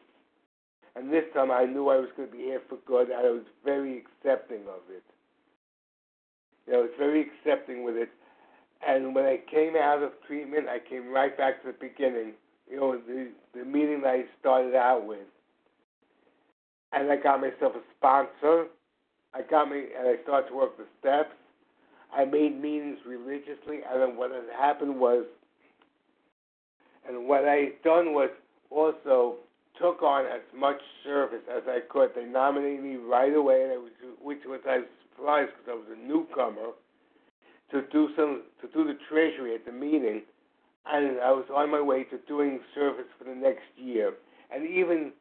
And 0.94 1.12
this 1.12 1.24
time 1.34 1.50
I 1.50 1.64
knew 1.64 1.90
I 1.90 1.96
was 1.96 2.08
going 2.16 2.30
to 2.30 2.36
be 2.36 2.44
here 2.44 2.62
for 2.68 2.78
good, 2.86 3.10
and 3.10 3.26
I 3.26 3.30
was 3.30 3.44
very 3.64 3.98
accepting 3.98 4.62
of 4.62 4.80
it. 4.88 5.04
You 6.66 6.72
know, 6.72 6.78
I 6.80 6.82
was 6.82 6.90
very 6.98 7.20
accepting 7.28 7.84
with 7.84 7.96
it. 7.96 8.08
And 8.86 9.14
when 9.14 9.24
I 9.24 9.38
came 9.50 9.76
out 9.76 10.02
of 10.02 10.12
treatment, 10.26 10.68
I 10.68 10.78
came 10.78 11.08
right 11.08 11.36
back 11.36 11.62
to 11.62 11.68
the 11.68 11.74
beginning. 11.78 12.32
You 12.70 12.76
know, 12.80 12.98
the 12.98 13.28
the 13.54 13.64
meeting 13.64 14.02
that 14.02 14.10
I 14.10 14.24
started 14.40 14.74
out 14.74 15.06
with, 15.06 15.26
and 16.96 17.12
I 17.12 17.16
got 17.16 17.40
myself 17.40 17.74
a 17.76 17.82
sponsor. 17.96 18.66
I 19.34 19.42
got 19.42 19.70
me, 19.70 19.84
and 19.98 20.08
I 20.08 20.22
started 20.22 20.48
to 20.48 20.56
work 20.56 20.78
the 20.78 20.86
steps. 20.98 21.34
I 22.16 22.24
made 22.24 22.60
meetings 22.60 22.98
religiously, 23.06 23.80
and 23.88 24.00
then 24.00 24.16
what 24.16 24.30
had 24.30 24.44
happened 24.58 24.98
was, 24.98 25.26
and 27.06 27.28
what 27.28 27.44
I 27.44 27.72
done 27.84 28.14
was 28.14 28.30
also 28.70 29.36
took 29.78 30.02
on 30.02 30.24
as 30.24 30.40
much 30.56 30.80
service 31.04 31.42
as 31.54 31.64
I 31.68 31.80
could. 31.90 32.10
They 32.16 32.24
nominated 32.24 32.82
me 32.82 32.96
right 32.96 33.34
away, 33.34 33.62
and 33.62 33.72
it 33.72 33.80
was, 33.80 33.92
which 34.22 34.40
was 34.46 34.60
I 34.66 34.78
was 34.78 34.86
surprised 35.12 35.50
because 35.58 35.68
I 35.68 35.74
was 35.74 35.98
a 35.98 36.08
newcomer 36.08 36.72
to 37.72 37.82
do 37.92 38.08
some 38.16 38.42
to 38.62 38.68
do 38.68 38.84
the 38.84 38.98
treasury 39.10 39.54
at 39.54 39.66
the 39.66 39.72
meeting, 39.72 40.22
and 40.86 41.20
I 41.20 41.30
was 41.32 41.44
on 41.54 41.70
my 41.70 41.82
way 41.82 42.04
to 42.04 42.18
doing 42.26 42.60
service 42.74 43.06
for 43.18 43.24
the 43.24 43.34
next 43.34 43.68
year, 43.76 44.14
and 44.50 44.66
even 44.66 45.12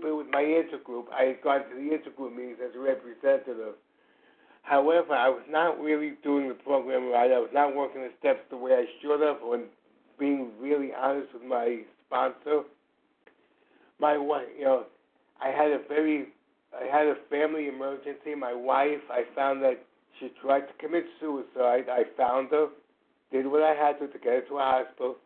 bit 0.00 0.16
with 0.16 0.28
my 0.30 0.42
intergroup. 0.42 1.04
I 1.12 1.24
had 1.24 1.42
gone 1.42 1.60
to 1.68 1.74
the 1.74 1.90
intergroup 1.96 2.34
meetings 2.34 2.58
as 2.64 2.74
a 2.74 2.78
representative. 2.78 3.74
However, 4.62 5.14
I 5.14 5.28
was 5.28 5.42
not 5.48 5.80
really 5.80 6.12
doing 6.22 6.48
the 6.48 6.54
program 6.54 7.10
right. 7.10 7.30
I 7.30 7.38
was 7.38 7.50
not 7.52 7.74
working 7.74 8.02
the 8.02 8.10
steps 8.18 8.40
the 8.50 8.56
way 8.56 8.72
I 8.72 8.84
should 9.00 9.20
have, 9.20 9.42
or 9.42 9.60
being 10.18 10.50
really 10.60 10.90
honest 10.94 11.32
with 11.32 11.42
my 11.42 11.80
sponsor. 12.06 12.62
My 13.98 14.16
wife, 14.16 14.46
you 14.58 14.64
know, 14.64 14.84
I 15.42 15.48
had 15.48 15.70
a 15.70 15.80
very, 15.88 16.28
I 16.78 16.84
had 16.84 17.06
a 17.06 17.16
family 17.30 17.68
emergency. 17.68 18.34
My 18.36 18.52
wife, 18.52 19.00
I 19.10 19.24
found 19.34 19.62
that 19.62 19.82
she 20.18 20.30
tried 20.40 20.60
to 20.60 20.72
commit 20.78 21.04
suicide. 21.18 21.86
I 21.90 22.04
found 22.16 22.50
her, 22.50 22.68
did 23.32 23.46
what 23.46 23.62
I 23.62 23.74
had 23.74 23.98
to 24.00 24.08
to 24.08 24.18
get 24.18 24.32
her 24.32 24.40
to 24.48 24.58
a 24.58 24.62
hospital, 24.62 25.16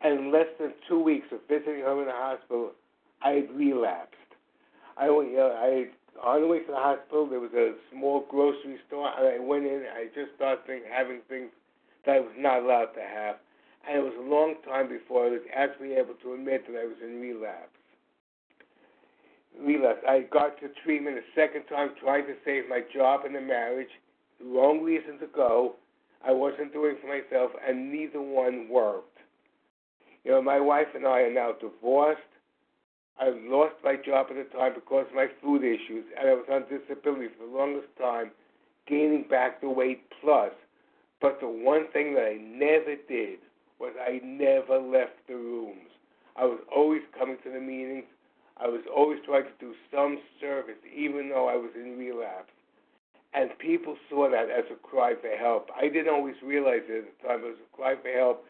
and 0.00 0.18
in 0.18 0.32
less 0.32 0.48
than 0.60 0.72
two 0.88 1.00
weeks 1.02 1.26
of 1.32 1.38
visiting 1.48 1.80
her 1.80 2.00
in 2.00 2.06
the 2.06 2.12
hospital, 2.12 2.72
I 3.24 3.44
relapsed. 3.52 4.14
I 4.96 5.10
went, 5.10 5.32
know, 5.32 5.50
I 5.50 5.86
on 6.22 6.42
the 6.42 6.46
way 6.46 6.60
to 6.60 6.70
the 6.70 6.76
hospital, 6.76 7.26
there 7.26 7.40
was 7.40 7.52
a 7.54 7.74
small 7.90 8.24
grocery 8.30 8.78
store, 8.86 9.10
and 9.18 9.26
I 9.26 9.38
went 9.44 9.66
in. 9.66 9.82
I 9.92 10.06
just 10.14 10.36
started 10.36 10.64
think, 10.66 10.84
having 10.90 11.20
things 11.28 11.50
that 12.06 12.16
I 12.16 12.20
was 12.20 12.32
not 12.38 12.62
allowed 12.62 12.94
to 12.94 13.00
have, 13.00 13.36
and 13.88 13.98
it 13.98 14.04
was 14.04 14.14
a 14.18 14.30
long 14.30 14.54
time 14.64 14.88
before 14.88 15.26
I 15.26 15.30
was 15.30 15.40
actually 15.54 15.94
able 15.94 16.14
to 16.22 16.34
admit 16.34 16.66
that 16.68 16.78
I 16.78 16.84
was 16.84 16.96
in 17.02 17.20
relapse. 17.20 17.74
Relapse. 19.58 20.00
I 20.08 20.20
got 20.20 20.60
to 20.60 20.68
treatment 20.84 21.18
a 21.18 21.26
second 21.34 21.64
time, 21.64 21.90
trying 22.00 22.26
to 22.26 22.34
save 22.44 22.68
my 22.68 22.82
job 22.94 23.24
and 23.24 23.34
the 23.34 23.40
marriage. 23.40 23.90
Wrong 24.44 24.82
reason 24.82 25.18
to 25.18 25.26
go. 25.26 25.74
I 26.26 26.32
wasn't 26.32 26.72
doing 26.72 26.96
for 27.00 27.08
myself, 27.08 27.50
and 27.66 27.92
neither 27.92 28.20
one 28.20 28.68
worked. 28.68 29.18
You 30.24 30.32
know, 30.32 30.42
my 30.42 30.58
wife 30.58 30.88
and 30.94 31.06
I 31.06 31.20
are 31.20 31.32
now 31.32 31.52
divorced. 31.52 32.22
I 33.20 33.30
lost 33.46 33.74
my 33.84 33.96
job 33.96 34.26
at 34.30 34.36
the 34.36 34.56
time 34.56 34.72
because 34.74 35.06
of 35.08 35.14
my 35.14 35.28
food 35.42 35.62
issues, 35.62 36.04
and 36.18 36.28
I 36.28 36.34
was 36.34 36.46
on 36.50 36.62
disability 36.62 37.28
for 37.38 37.46
the 37.46 37.56
longest 37.56 37.88
time, 37.98 38.32
gaining 38.88 39.24
back 39.28 39.60
the 39.60 39.70
weight 39.70 40.02
plus. 40.20 40.50
But 41.20 41.38
the 41.40 41.48
one 41.48 41.86
thing 41.92 42.14
that 42.14 42.24
I 42.24 42.38
never 42.42 42.96
did 43.08 43.38
was 43.78 43.92
I 44.00 44.20
never 44.24 44.78
left 44.78 45.26
the 45.28 45.36
rooms. 45.36 45.90
I 46.36 46.44
was 46.44 46.58
always 46.74 47.02
coming 47.16 47.36
to 47.44 47.50
the 47.50 47.60
meetings. 47.60 48.04
I 48.56 48.66
was 48.66 48.82
always 48.94 49.18
trying 49.24 49.44
to 49.44 49.56
do 49.60 49.74
some 49.92 50.18
service, 50.40 50.78
even 50.94 51.28
though 51.28 51.48
I 51.48 51.54
was 51.54 51.70
in 51.74 51.96
relapse. 51.96 52.50
And 53.32 53.50
people 53.58 53.96
saw 54.10 54.30
that 54.30 54.50
as 54.50 54.64
a 54.70 54.76
cry 54.76 55.14
for 55.20 55.30
help. 55.36 55.70
I 55.74 55.88
didn't 55.88 56.12
always 56.12 56.36
realize 56.42 56.82
it 56.88 57.06
at 57.06 57.22
the 57.22 57.28
time. 57.28 57.40
It 57.40 57.46
was 57.46 57.62
a 57.62 57.76
cry 57.76 57.94
for 58.00 58.10
help. 58.10 58.44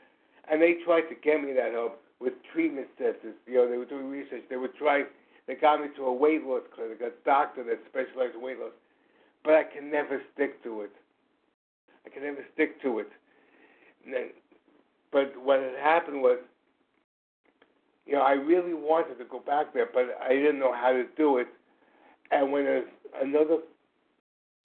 And 0.51 0.61
they 0.61 0.77
tried 0.85 1.09
to 1.09 1.15
get 1.15 1.43
me 1.43 1.53
that 1.55 1.73
help 1.73 2.01
with 2.21 2.35
treatment 2.53 2.89
centers. 2.99 3.35
You 3.47 3.55
know, 3.55 3.71
they 3.71 3.77
were 3.77 3.85
doing 3.85 4.09
research. 4.11 4.43
They 4.49 4.57
would 4.57 4.75
try. 4.77 5.05
They 5.47 5.55
got 5.55 5.81
me 5.81 5.89
to 5.97 6.05
a 6.05 6.13
weight 6.13 6.45
loss 6.45 6.63
clinic, 6.75 7.01
a 7.01 7.11
doctor 7.25 7.65
that 7.65 7.81
specialized 7.89 8.35
in 8.35 8.43
weight 8.43 8.59
loss. 8.59 8.73
But 9.45 9.55
I 9.55 9.65
can 9.65 9.91
never 9.91 10.23
stick 10.33 10.63
to 10.65 10.83
it. 10.83 10.93
I 12.07 12.09
can 12.09 12.23
never 12.23 12.45
stick 12.55 12.81
to 12.83 13.01
it. 13.01 13.09
Then, 14.11 14.31
But 15.13 15.33
what 15.43 15.61
had 15.61 15.75
happened 15.83 16.23
was, 16.23 16.39
you 18.07 18.15
know, 18.15 18.23
I 18.23 18.33
really 18.33 18.75
wanted 18.75 19.19
to 19.19 19.25
go 19.25 19.41
back 19.41 19.73
there, 19.73 19.89
but 19.93 20.19
I 20.23 20.31
didn't 20.35 20.59
know 20.59 20.75
how 20.75 20.93
to 20.93 21.05
do 21.17 21.39
it. 21.39 21.49
And 22.31 22.53
when 22.53 22.67
a, 22.67 22.83
another 23.23 23.59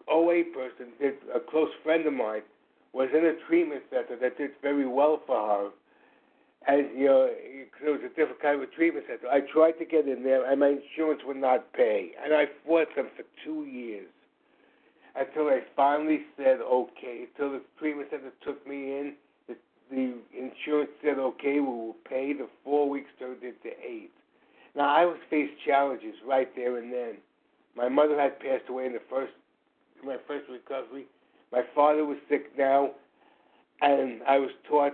OA 0.10 0.44
person, 0.54 0.88
did, 1.00 1.16
a 1.34 1.40
close 1.40 1.70
friend 1.84 2.06
of 2.06 2.14
mine, 2.14 2.42
was 2.94 3.10
in 3.14 3.26
a 3.26 3.34
treatment 3.48 3.84
center 3.90 4.18
that 4.20 4.38
did 4.38 4.52
very 4.62 4.88
well 4.88 5.22
for 5.26 5.48
her, 5.48 5.70
and 6.68 6.88
you 6.98 7.06
know, 7.06 7.30
it 7.30 7.70
was 7.82 8.02
a 8.06 8.10
different 8.10 8.42
kind 8.42 8.62
of 8.62 8.72
treatment 8.74 9.06
center. 9.08 9.32
I 9.32 9.42
tried 9.42 9.74
to 9.80 9.86
get 9.86 10.08
in 10.08 10.24
there, 10.24 10.50
and 10.50 10.60
my 10.60 10.78
insurance 10.80 11.22
would 11.26 11.38
not 11.38 11.72
pay, 11.74 12.12
and 12.24 12.34
I 12.34 12.46
fought 12.66 12.96
them 12.96 13.08
for 13.16 13.24
two 13.44 13.66
years 13.66 14.10
until 15.16 15.48
I 15.48 15.62
finally 15.76 16.22
said 16.38 16.60
okay. 16.62 17.28
Until 17.32 17.54
the 17.54 17.62
treatment 17.78 18.10
center 18.12 18.32
took 18.44 18.66
me 18.68 18.98
in, 18.98 19.14
the, 19.48 19.56
the 19.90 20.14
insurance 20.38 20.92
said 21.04 21.18
okay, 21.18 21.60
we 21.60 21.62
will 21.62 21.96
pay. 22.08 22.34
The 22.34 22.48
four 22.64 22.90
weeks 22.90 23.10
turned 23.18 23.44
into 23.44 23.76
eight. 23.86 24.12
Now 24.76 24.94
I 24.94 25.06
was 25.06 25.18
faced 25.30 25.54
challenges 25.66 26.16
right 26.26 26.54
there 26.56 26.78
and 26.78 26.92
then. 26.92 27.18
My 27.76 27.88
mother 27.88 28.20
had 28.20 28.40
passed 28.40 28.68
away 28.68 28.88
in 28.88 28.94
the 28.94 29.02
first 29.10 29.34
my 30.04 30.18
first 30.28 30.46
recovery. 30.50 31.06
My 31.52 31.64
father 31.76 32.06
was 32.06 32.18
sick 32.30 32.58
now, 32.58 32.92
and 33.82 34.22
I 34.28 34.38
was 34.38 34.52
taught 34.68 34.94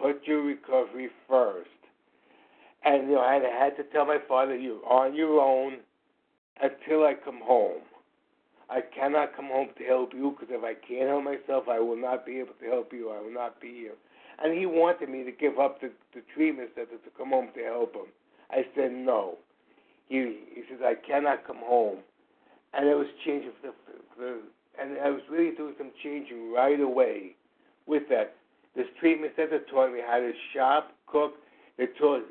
put 0.00 0.26
your 0.26 0.42
recovery 0.42 1.08
first. 1.28 1.68
And 2.84 3.08
you 3.08 3.14
know, 3.14 3.20
I 3.20 3.34
had 3.34 3.76
to 3.76 3.84
tell 3.84 4.04
my 4.06 4.18
father, 4.28 4.56
"You're 4.56 4.84
on 4.86 5.14
your 5.14 5.40
own 5.40 5.78
until 6.60 7.04
I 7.04 7.14
come 7.14 7.40
home. 7.40 7.82
I 8.68 8.80
cannot 8.80 9.34
come 9.36 9.46
home 9.46 9.68
to 9.78 9.84
help 9.84 10.14
you 10.14 10.30
because 10.30 10.54
if 10.54 10.64
I 10.64 10.74
can't 10.74 11.08
help 11.08 11.24
myself, 11.24 11.68
I 11.68 11.78
will 11.78 11.96
not 11.96 12.26
be 12.26 12.38
able 12.40 12.54
to 12.54 12.66
help 12.66 12.92
you. 12.92 13.10
I 13.10 13.20
will 13.20 13.32
not 13.32 13.60
be 13.60 13.72
here." 13.74 13.94
And 14.42 14.58
he 14.58 14.66
wanted 14.66 15.08
me 15.08 15.22
to 15.24 15.30
give 15.30 15.58
up 15.58 15.80
the, 15.80 15.90
the 16.12 16.22
treatment 16.34 16.70
center 16.74 16.96
to 16.96 17.10
come 17.16 17.30
home 17.30 17.50
to 17.54 17.62
help 17.62 17.94
him. 17.94 18.06
I 18.50 18.66
said 18.74 18.92
no. 18.92 19.38
He 20.08 20.38
he 20.54 20.62
says 20.68 20.80
I 20.84 20.94
cannot 20.94 21.46
come 21.46 21.58
home, 21.58 21.98
and 22.72 22.86
it 22.86 22.94
was 22.94 23.06
changing 23.24 23.52
the, 23.62 23.72
the 24.18 24.40
and 24.80 24.98
I 24.98 25.10
was 25.10 25.22
really 25.30 25.54
doing 25.56 25.74
some 25.78 25.92
changing 26.02 26.52
right 26.52 26.80
away 26.80 27.36
with 27.86 28.08
that. 28.10 28.34
This 28.76 28.86
treatment 28.98 29.32
center 29.36 29.60
taught 29.70 29.92
me 29.92 30.00
how 30.04 30.18
to 30.18 30.32
shop, 30.52 30.92
cook. 31.06 31.34
They 31.78 31.86
taught 31.98 32.24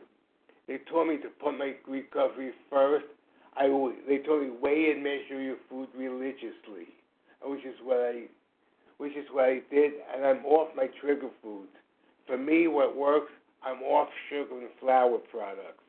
they 0.67 0.77
taught 0.89 1.07
me 1.07 1.17
to 1.17 1.29
put 1.29 1.57
my 1.57 1.73
recovery 1.87 2.51
first. 2.69 3.05
I 3.55 3.67
they 4.07 4.19
told 4.19 4.43
me 4.43 4.49
weigh 4.61 4.91
and 4.91 5.03
measure 5.03 5.41
your 5.41 5.57
food 5.69 5.89
religiously, 5.95 6.87
which 7.43 7.65
is 7.65 7.75
what 7.83 7.97
I 7.97 8.23
which 8.97 9.15
is 9.15 9.25
what 9.31 9.45
I 9.45 9.61
did, 9.69 9.93
and 10.13 10.25
I'm 10.25 10.45
off 10.45 10.69
my 10.75 10.87
trigger 11.01 11.29
foods. 11.41 11.71
For 12.25 12.37
me, 12.37 12.67
what 12.67 12.95
works, 12.95 13.31
I'm 13.63 13.81
off 13.81 14.09
sugar 14.29 14.59
and 14.59 14.69
flour 14.79 15.17
products, 15.17 15.83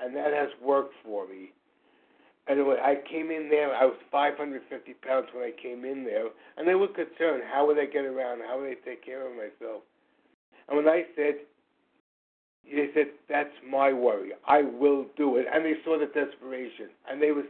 and 0.00 0.14
that 0.16 0.32
has 0.32 0.48
worked 0.62 0.94
for 1.04 1.26
me. 1.26 1.52
Anyway, 2.48 2.76
I 2.82 2.96
came 3.08 3.30
in 3.30 3.48
there. 3.48 3.72
I 3.74 3.84
was 3.84 3.96
550 4.10 4.94
pounds 4.94 5.28
when 5.32 5.44
I 5.44 5.52
came 5.62 5.84
in 5.84 6.04
there, 6.04 6.26
and 6.56 6.66
they 6.66 6.74
were 6.74 6.88
concerned. 6.88 7.44
How 7.50 7.66
would 7.66 7.78
I 7.78 7.86
get 7.86 8.04
around? 8.04 8.40
How 8.46 8.60
would 8.60 8.68
I 8.68 8.74
take 8.84 9.04
care 9.04 9.26
of 9.26 9.36
myself? 9.36 9.82
And 10.68 10.76
when 10.76 10.88
I 10.88 11.04
said, 11.14 11.36
they 12.64 12.90
said, 12.94 13.08
"That's 13.28 13.54
my 13.68 13.92
worry. 13.92 14.32
I 14.46 14.62
will 14.62 15.06
do 15.16 15.36
it," 15.36 15.46
and 15.52 15.64
they 15.64 15.74
saw 15.84 15.98
the 15.98 16.06
desperation, 16.06 16.90
and 17.08 17.22
they 17.22 17.30
was, 17.30 17.44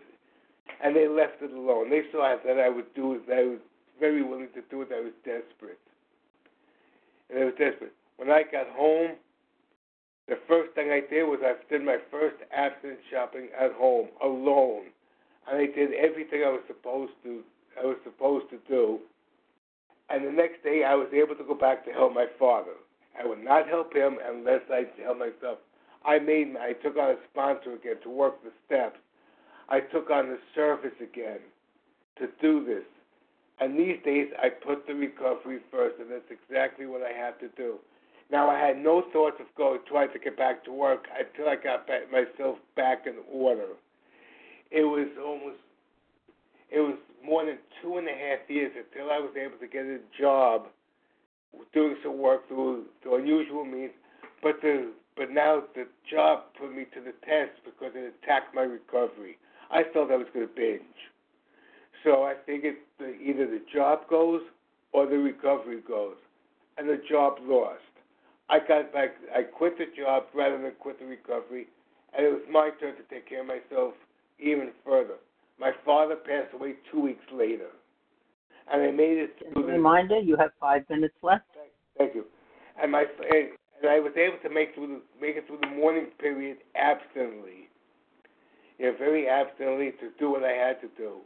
and 0.82 0.94
they 0.94 1.08
left 1.08 1.40
it 1.42 1.52
alone. 1.52 1.88
They 1.90 2.02
saw 2.12 2.36
that 2.44 2.58
I 2.58 2.68
would 2.68 2.92
do 2.94 3.14
it. 3.14 3.26
That 3.28 3.38
I 3.38 3.44
was 3.44 3.60
very 3.98 4.22
willing 4.22 4.48
to 4.54 4.62
do 4.70 4.82
it. 4.82 4.88
I 4.94 5.00
was 5.00 5.12
desperate, 5.24 5.80
and 7.30 7.38
I 7.38 7.44
was 7.44 7.54
desperate. 7.58 7.94
When 8.16 8.30
I 8.30 8.42
got 8.42 8.68
home, 8.68 9.16
the 10.28 10.38
first 10.46 10.72
thing 10.74 10.90
I 10.90 11.00
did 11.00 11.24
was 11.24 11.40
I 11.42 11.54
did 11.70 11.84
my 11.84 11.98
first 12.10 12.36
abstinence 12.54 13.00
shopping 13.10 13.48
at 13.58 13.72
home 13.72 14.08
alone, 14.22 14.84
and 15.48 15.58
I 15.58 15.66
did 15.66 15.92
everything 15.94 16.42
I 16.44 16.50
was 16.50 16.62
supposed 16.66 17.12
to. 17.24 17.42
I 17.80 17.86
was 17.86 17.96
supposed 18.04 18.50
to 18.50 18.58
do, 18.68 18.98
and 20.10 20.26
the 20.26 20.30
next 20.30 20.62
day 20.62 20.84
I 20.84 20.94
was 20.94 21.08
able 21.12 21.34
to 21.34 21.44
go 21.44 21.54
back 21.54 21.84
to 21.86 21.92
help 21.92 22.14
my 22.14 22.26
father. 22.38 22.76
I 23.18 23.26
would 23.26 23.42
not 23.42 23.68
help 23.68 23.94
him 23.94 24.18
unless 24.24 24.62
I 24.70 24.84
help 25.02 25.18
myself. 25.18 25.58
I 26.04 26.18
made. 26.18 26.56
I 26.56 26.72
took 26.72 26.96
on 26.96 27.10
a 27.10 27.16
sponsor 27.30 27.74
again 27.74 27.96
to 28.02 28.10
work 28.10 28.42
the 28.42 28.52
steps. 28.66 28.98
I 29.68 29.80
took 29.80 30.10
on 30.10 30.28
the 30.28 30.38
service 30.54 30.94
again 31.00 31.38
to 32.18 32.28
do 32.40 32.64
this. 32.64 32.84
And 33.60 33.78
these 33.78 33.98
days 34.04 34.28
I 34.42 34.48
put 34.48 34.86
the 34.86 34.94
recovery 34.94 35.60
first, 35.70 36.00
and 36.00 36.10
that's 36.10 36.30
exactly 36.30 36.86
what 36.86 37.02
I 37.02 37.12
have 37.12 37.38
to 37.40 37.48
do. 37.56 37.78
Now 38.32 38.48
I 38.48 38.58
had 38.58 38.82
no 38.82 39.04
thoughts 39.12 39.36
of 39.40 39.46
going 39.58 39.80
trying 39.86 40.10
to 40.14 40.18
get 40.18 40.38
back 40.38 40.64
to 40.64 40.72
work 40.72 41.04
until 41.12 41.50
I 41.50 41.56
got 41.56 41.86
back, 41.86 42.10
myself 42.10 42.56
back 42.74 43.06
in 43.06 43.16
order. 43.30 43.76
It 44.70 44.84
was 44.84 45.08
almost 45.22 45.58
it 46.70 46.80
was 46.80 46.96
more 47.22 47.44
than 47.44 47.58
two 47.82 47.98
and 47.98 48.08
a 48.08 48.12
half 48.12 48.48
years 48.48 48.72
until 48.74 49.10
I 49.10 49.18
was 49.18 49.32
able 49.36 49.58
to 49.58 49.66
get 49.66 49.84
a 49.84 49.98
job 50.18 50.68
doing 51.74 51.96
some 52.02 52.18
work 52.18 52.48
through, 52.48 52.86
through 53.02 53.16
unusual 53.16 53.66
means. 53.66 53.92
But 54.42 54.62
the 54.62 54.92
but 55.14 55.30
now 55.30 55.64
the 55.74 55.86
job 56.10 56.44
put 56.58 56.74
me 56.74 56.86
to 56.94 57.00
the 57.02 57.12
test 57.26 57.60
because 57.66 57.92
it 57.94 58.14
attacked 58.24 58.54
my 58.54 58.62
recovery. 58.62 59.36
I 59.70 59.82
felt 59.92 60.10
I 60.10 60.16
was 60.16 60.26
going 60.32 60.48
to 60.48 60.54
binge. 60.54 60.80
So 62.02 62.22
I 62.22 62.34
figured 62.46 62.76
either 62.98 63.46
the 63.46 63.60
job 63.70 64.08
goes 64.08 64.40
or 64.92 65.06
the 65.06 65.18
recovery 65.18 65.82
goes. 65.86 66.16
And 66.78 66.88
the 66.88 67.00
job 67.08 67.34
lost. 67.42 67.91
I 68.48 68.58
got 68.58 68.92
back, 68.92 69.10
I 69.34 69.42
quit 69.42 69.78
the 69.78 69.86
job 69.96 70.24
rather 70.34 70.60
than 70.60 70.72
quit 70.78 70.98
the 70.98 71.06
recovery, 71.06 71.68
and 72.16 72.26
it 72.26 72.30
was 72.30 72.42
my 72.50 72.70
turn 72.80 72.96
to 72.96 73.02
take 73.10 73.28
care 73.28 73.40
of 73.40 73.46
myself 73.46 73.94
even 74.38 74.70
further. 74.84 75.16
My 75.58 75.72
father 75.84 76.16
passed 76.16 76.52
away 76.54 76.74
two 76.90 77.00
weeks 77.00 77.24
later, 77.32 77.68
and 78.72 78.82
I 78.82 78.90
made 78.90 79.18
it 79.18 79.36
through. 79.52 79.66
Reminder, 79.66 80.18
you 80.18 80.36
have 80.36 80.50
five 80.60 80.82
minutes 80.90 81.14
left. 81.22 81.44
Thank 81.96 82.14
you. 82.14 82.24
And 82.82 82.92
my 82.92 83.04
and 83.20 83.90
I 83.90 84.00
was 84.00 84.12
able 84.16 84.38
to 84.42 84.50
make 84.50 84.74
through 84.74 84.88
the, 84.88 85.00
make 85.20 85.36
it 85.36 85.46
through 85.46 85.58
the 85.60 85.68
mourning 85.68 86.06
period 86.18 86.58
abstinently. 86.74 87.68
You 88.78 88.90
know, 88.90 88.98
very 88.98 89.28
abstinently 89.28 89.92
to 90.00 90.10
do 90.18 90.30
what 90.30 90.44
I 90.44 90.52
had 90.52 90.80
to 90.80 90.88
do. 90.96 91.18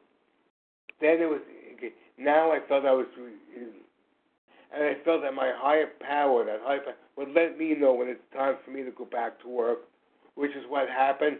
Then 1.00 1.20
it 1.20 1.28
was 1.28 1.40
okay, 1.74 1.92
now 2.18 2.52
I 2.52 2.60
felt 2.68 2.84
I 2.84 2.92
was, 2.92 3.06
and 4.74 4.84
I 4.84 4.94
felt 5.04 5.22
that 5.22 5.34
my 5.34 5.52
higher 5.54 5.88
power, 6.00 6.44
that 6.44 6.60
higher 6.62 6.80
power, 6.80 6.94
would 7.16 7.28
let 7.34 7.58
me 7.58 7.74
know 7.74 7.94
when 7.94 8.08
it's 8.08 8.20
time 8.34 8.56
for 8.64 8.70
me 8.70 8.82
to 8.82 8.90
go 8.90 9.04
back 9.04 9.40
to 9.42 9.48
work, 9.48 9.78
which 10.34 10.52
is 10.52 10.64
what 10.68 10.88
happened. 10.88 11.38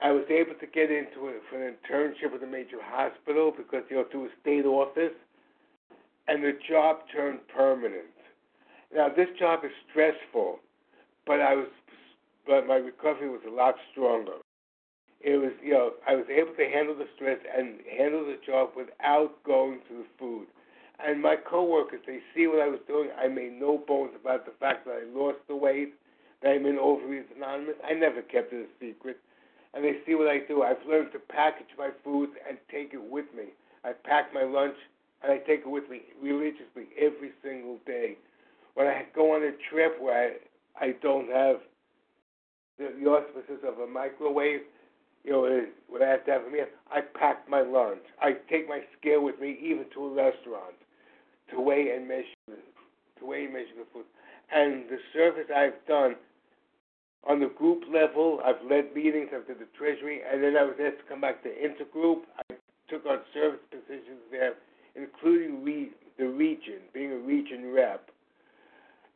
I 0.00 0.12
was 0.12 0.24
able 0.30 0.54
to 0.60 0.66
get 0.66 0.90
into 0.90 1.28
it 1.28 1.42
for 1.50 1.60
an 1.60 1.74
internship 1.74 2.32
with 2.32 2.42
a 2.42 2.46
major 2.46 2.78
hospital 2.80 3.52
because 3.56 3.82
you 3.90 3.96
know 3.96 4.04
through 4.10 4.26
a 4.26 4.28
state 4.40 4.64
office, 4.64 5.16
and 6.28 6.44
the 6.44 6.52
job 6.68 6.98
turned 7.12 7.40
permanent. 7.48 8.14
Now 8.94 9.08
this 9.08 9.28
job 9.38 9.64
is 9.64 9.72
stressful, 9.90 10.60
but 11.26 11.40
I 11.40 11.56
was, 11.56 11.68
but 12.46 12.66
my 12.66 12.76
recovery 12.76 13.28
was 13.28 13.40
a 13.46 13.50
lot 13.50 13.74
stronger. 13.90 14.38
It 15.20 15.36
was, 15.36 15.50
you 15.60 15.72
know, 15.72 15.94
I 16.06 16.14
was 16.14 16.26
able 16.30 16.54
to 16.54 16.64
handle 16.70 16.94
the 16.94 17.08
stress 17.16 17.38
and 17.56 17.80
handle 17.98 18.24
the 18.24 18.38
job 18.46 18.70
without 18.76 19.42
going 19.42 19.80
to 19.88 19.98
the 19.98 20.06
food. 20.16 20.46
And 21.04 21.22
my 21.22 21.36
coworkers, 21.36 22.00
they 22.06 22.18
see 22.34 22.46
what 22.48 22.60
I 22.60 22.68
was 22.68 22.80
doing. 22.88 23.10
I 23.16 23.28
made 23.28 23.52
no 23.52 23.78
bones 23.78 24.12
about 24.20 24.44
the 24.44 24.52
fact 24.58 24.84
that 24.86 25.02
I 25.02 25.18
lost 25.18 25.38
the 25.46 25.54
weight, 25.54 25.94
that 26.42 26.50
I'm 26.50 26.66
in 26.66 26.76
Overeaters 26.76 27.36
Anonymous. 27.36 27.76
I 27.88 27.94
never 27.94 28.20
kept 28.22 28.52
it 28.52 28.66
a 28.66 28.84
secret. 28.84 29.18
And 29.74 29.84
they 29.84 29.98
see 30.04 30.14
what 30.16 30.26
I 30.26 30.40
do. 30.40 30.62
I've 30.62 30.84
learned 30.88 31.12
to 31.12 31.18
package 31.18 31.70
my 31.78 31.90
foods 32.02 32.32
and 32.48 32.58
take 32.70 32.94
it 32.94 33.02
with 33.02 33.26
me. 33.36 33.54
I 33.84 33.92
pack 33.92 34.34
my 34.34 34.42
lunch 34.42 34.74
and 35.22 35.32
I 35.32 35.38
take 35.38 35.60
it 35.60 35.70
with 35.70 35.88
me 35.88 36.02
religiously 36.20 36.88
every 36.98 37.30
single 37.44 37.78
day. 37.86 38.16
When 38.74 38.86
I 38.86 39.06
go 39.14 39.34
on 39.34 39.42
a 39.42 39.52
trip 39.70 40.00
where 40.00 40.32
I, 40.80 40.84
I 40.84 40.94
don't 41.00 41.30
have 41.30 41.56
the, 42.78 42.92
the 43.00 43.06
auspices 43.08 43.62
of 43.64 43.78
a 43.78 43.86
microwave, 43.86 44.60
you 45.24 45.32
know, 45.32 45.66
what 45.88 46.02
I 46.02 46.08
have 46.08 46.24
to 46.26 46.32
have 46.32 46.42
a 46.44 46.50
meal, 46.50 46.66
I 46.90 47.02
pack 47.02 47.48
my 47.48 47.60
lunch. 47.60 48.02
I 48.20 48.36
take 48.50 48.68
my 48.68 48.80
scale 48.98 49.22
with 49.22 49.40
me 49.40 49.58
even 49.62 49.84
to 49.94 50.06
a 50.06 50.14
restaurant 50.14 50.74
to 51.50 51.60
weigh 51.60 51.90
and 51.94 52.06
measure 52.06 52.24
to 53.18 53.26
weigh 53.26 53.44
and 53.44 53.52
measure 53.52 53.74
the 53.78 53.86
food. 53.92 54.04
And 54.54 54.88
the 54.88 54.98
service 55.12 55.46
I've 55.54 55.86
done 55.86 56.16
on 57.26 57.40
the 57.40 57.46
group 57.46 57.82
level, 57.92 58.40
I've 58.44 58.62
led 58.68 58.94
meetings, 58.94 59.28
did 59.46 59.58
the 59.58 59.68
treasury, 59.76 60.20
and 60.30 60.42
then 60.42 60.56
I 60.56 60.62
was 60.62 60.74
asked 60.80 60.98
to 60.98 61.08
come 61.08 61.20
back 61.20 61.42
to 61.42 61.48
intergroup. 61.48 62.22
I 62.50 62.54
took 62.88 63.04
on 63.06 63.18
service 63.34 63.60
positions 63.70 64.22
there, 64.30 64.54
including 64.94 65.64
re- 65.64 65.90
the 66.18 66.26
region, 66.26 66.80
being 66.94 67.12
a 67.12 67.18
region 67.18 67.72
rep. 67.72 68.10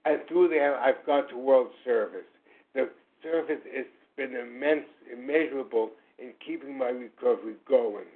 And 0.04 0.20
through 0.28 0.48
there, 0.48 0.78
I've 0.78 1.04
gone 1.06 1.28
to 1.28 1.38
World 1.38 1.68
Service. 1.84 2.26
The 2.74 2.90
service 3.22 3.60
has 3.74 3.86
been 4.16 4.34
immense, 4.36 4.86
immeasurable 5.12 5.90
in 6.18 6.32
keeping 6.44 6.76
my 6.76 6.88
recovery 6.88 7.54
going. 7.68 8.06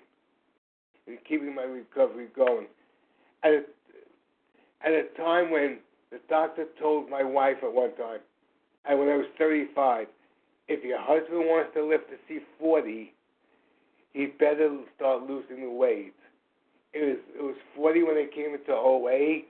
In 1.06 1.18
keeping 1.28 1.54
my 1.54 1.62
recovery 1.62 2.26
going. 2.34 2.66
At 3.44 3.52
a, 3.52 3.62
at 4.86 4.92
a 4.92 5.04
time 5.16 5.50
when 5.50 5.78
the 6.10 6.20
doctor 6.28 6.66
told 6.80 7.10
my 7.10 7.24
wife 7.24 7.56
at 7.62 7.72
one 7.72 7.94
time, 7.96 8.20
and 8.88 8.98
when 8.98 9.08
I 9.08 9.16
was 9.16 9.26
35, 9.36 10.06
if 10.68 10.84
your 10.84 11.00
husband 11.00 11.40
wants 11.40 11.74
to 11.74 11.84
live 11.84 12.02
to 12.08 12.16
see 12.28 12.40
40, 12.60 13.12
he 14.12 14.26
better 14.26 14.78
start 14.94 15.28
losing 15.28 15.60
the 15.60 15.70
weight. 15.70 16.14
It 16.94 17.04
was 17.04 17.18
it 17.38 17.42
was 17.42 17.56
40 17.74 18.04
when 18.04 18.16
I 18.16 18.26
came 18.32 18.54
into 18.54 18.72
OA, 18.72 19.42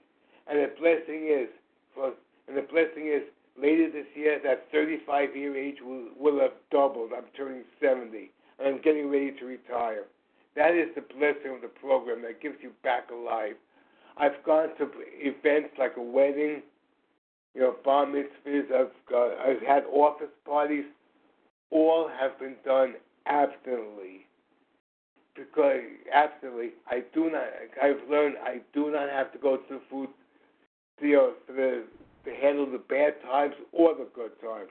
and 0.48 0.58
the 0.58 0.72
blessing 0.80 1.28
is, 1.30 1.48
for, 1.94 2.12
and 2.48 2.56
the 2.56 2.62
blessing 2.62 3.06
is 3.06 3.22
later 3.60 3.90
this 3.92 4.06
year 4.14 4.40
that 4.42 4.66
35 4.72 5.36
year 5.36 5.56
age 5.56 5.76
will 5.84 6.08
will 6.18 6.40
have 6.40 6.52
doubled. 6.72 7.10
I'm 7.16 7.28
turning 7.36 7.62
70, 7.80 8.30
and 8.58 8.68
I'm 8.68 8.80
getting 8.82 9.10
ready 9.10 9.32
to 9.32 9.44
retire. 9.44 10.04
That 10.56 10.74
is 10.74 10.88
the 10.94 11.02
blessing 11.02 11.54
of 11.54 11.60
the 11.60 11.68
program 11.68 12.22
that 12.22 12.40
gives 12.40 12.56
you 12.62 12.72
back 12.82 13.10
alive. 13.12 13.54
I've 14.16 14.42
gone 14.44 14.68
to 14.78 14.88
events 15.18 15.70
like 15.78 15.92
a 15.96 16.02
wedding, 16.02 16.62
you 17.54 17.60
know, 17.60 17.76
bar 17.84 18.06
mitzvahs. 18.06 18.72
I've 18.72 18.92
got, 19.08 19.38
I've 19.38 19.62
had 19.62 19.84
office 19.92 20.32
parties. 20.44 20.84
All 21.70 22.08
have 22.08 22.38
been 22.38 22.56
done 22.64 22.94
abstinently. 23.26 24.26
Because 25.34 25.82
abstinently, 26.14 26.70
I 26.88 27.02
do 27.12 27.30
not. 27.30 27.44
I've 27.82 28.08
learned 28.08 28.36
I 28.42 28.60
do 28.72 28.90
not 28.90 29.10
have 29.10 29.32
to 29.32 29.38
go 29.38 29.58
to 29.58 29.80
food, 29.90 30.08
you 31.00 31.12
know, 31.12 31.32
for 31.46 31.52
the 31.52 31.84
to 32.24 32.34
handle 32.34 32.66
the 32.70 32.78
bad 32.78 33.14
times 33.22 33.54
or 33.72 33.94
the 33.94 34.08
good 34.14 34.32
times. 34.40 34.70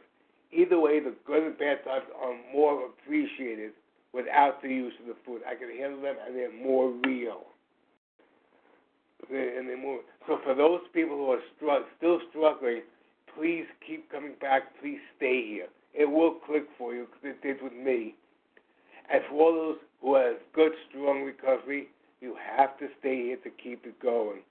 Either 0.52 0.80
way, 0.80 1.00
the 1.00 1.14
good 1.26 1.44
and 1.44 1.58
bad 1.58 1.84
times 1.86 2.06
are 2.22 2.36
more 2.54 2.88
appreciated 2.88 3.72
without 4.14 4.62
the 4.62 4.70
use 4.70 4.94
of 5.00 5.08
the 5.08 5.16
food. 5.26 5.42
I 5.48 5.56
can 5.56 5.70
handle 5.70 6.02
them, 6.02 6.16
and 6.26 6.36
they're 6.36 6.52
more 6.52 6.92
real 7.06 7.44
and 9.30 9.70
they 9.70 9.76
move. 9.76 10.02
So 10.28 10.40
for 10.44 10.56
those 10.56 10.82
people 10.94 11.18
who 11.18 11.32
are 11.70 11.84
still 11.98 12.20
struggling, 12.30 12.82
please 13.38 13.66
keep 13.86 14.12
coming 14.12 14.34
back. 14.40 14.64
Please 14.82 15.00
stay 15.18 15.46
here. 15.48 15.68
It 15.94 16.10
will 16.10 16.36
click 16.46 16.68
for 16.78 16.94
you 16.94 17.08
because 17.08 17.36
it 17.36 17.42
did 17.42 17.64
with 17.64 17.74
me. 17.74 18.16
And 19.12 19.22
for 19.30 19.36
all 19.36 19.54
those 19.54 19.78
who 20.02 20.16
have 20.16 20.36
good, 20.54 20.72
strong 20.90 21.24
recovery, 21.24 21.88
you 22.22 22.36
have 22.58 22.78
to 22.80 22.88
stay 23.00 23.24
here 23.24 23.38
to 23.38 23.50
keep 23.50 23.86
it 23.86 24.00
going. 24.02 24.42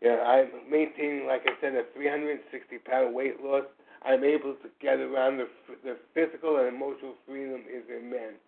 Yeah, 0.00 0.22
I'm 0.26 0.70
maintaining, 0.70 1.26
like 1.26 1.42
I 1.46 1.60
said, 1.60 1.74
a 1.74 1.84
360 1.94 2.78
pound 2.78 3.14
weight 3.14 3.42
loss. 3.42 3.64
I'm 4.04 4.24
able 4.24 4.54
to 4.54 4.68
get 4.80 5.00
around 5.00 5.38
the, 5.38 5.48
the 5.82 5.96
physical 6.14 6.58
and 6.58 6.68
emotional 6.68 7.14
freedom 7.26 7.62
is 7.68 7.82
immense, 7.88 8.38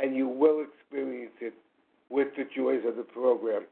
and 0.00 0.16
you 0.16 0.28
will 0.28 0.64
experience 0.64 1.34
it 1.40 1.54
with 2.08 2.28
the 2.36 2.44
joys 2.56 2.82
of 2.86 2.96
the 2.96 3.02
program. 3.02 3.64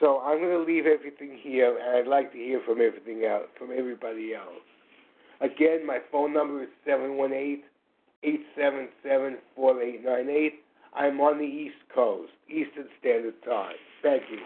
So 0.00 0.20
I'm 0.20 0.38
going 0.38 0.52
to 0.52 0.72
leave 0.72 0.86
everything 0.86 1.38
here, 1.40 1.76
and 1.76 1.96
I'd 1.96 2.08
like 2.10 2.32
to 2.32 2.38
hear 2.38 2.60
from 2.64 2.80
everything 2.80 3.24
else, 3.24 3.48
from 3.58 3.70
everybody 3.76 4.34
else. 4.34 4.62
Again, 5.40 5.86
my 5.86 5.98
phone 6.10 6.32
number 6.32 6.62
is 6.62 6.68
seven 6.86 7.16
one 7.16 7.32
eight 7.32 7.64
eight 8.24 8.42
seven 8.56 8.88
seven 9.02 9.38
four 9.54 9.80
eight 9.82 10.04
nine 10.04 10.28
eight. 10.28 10.60
I'm 10.94 11.20
on 11.20 11.38
the 11.38 11.44
East 11.44 11.76
Coast, 11.94 12.32
Eastern 12.48 12.88
Standard 13.00 13.34
Time. 13.44 13.76
Thank 14.02 14.22
you. 14.30 14.38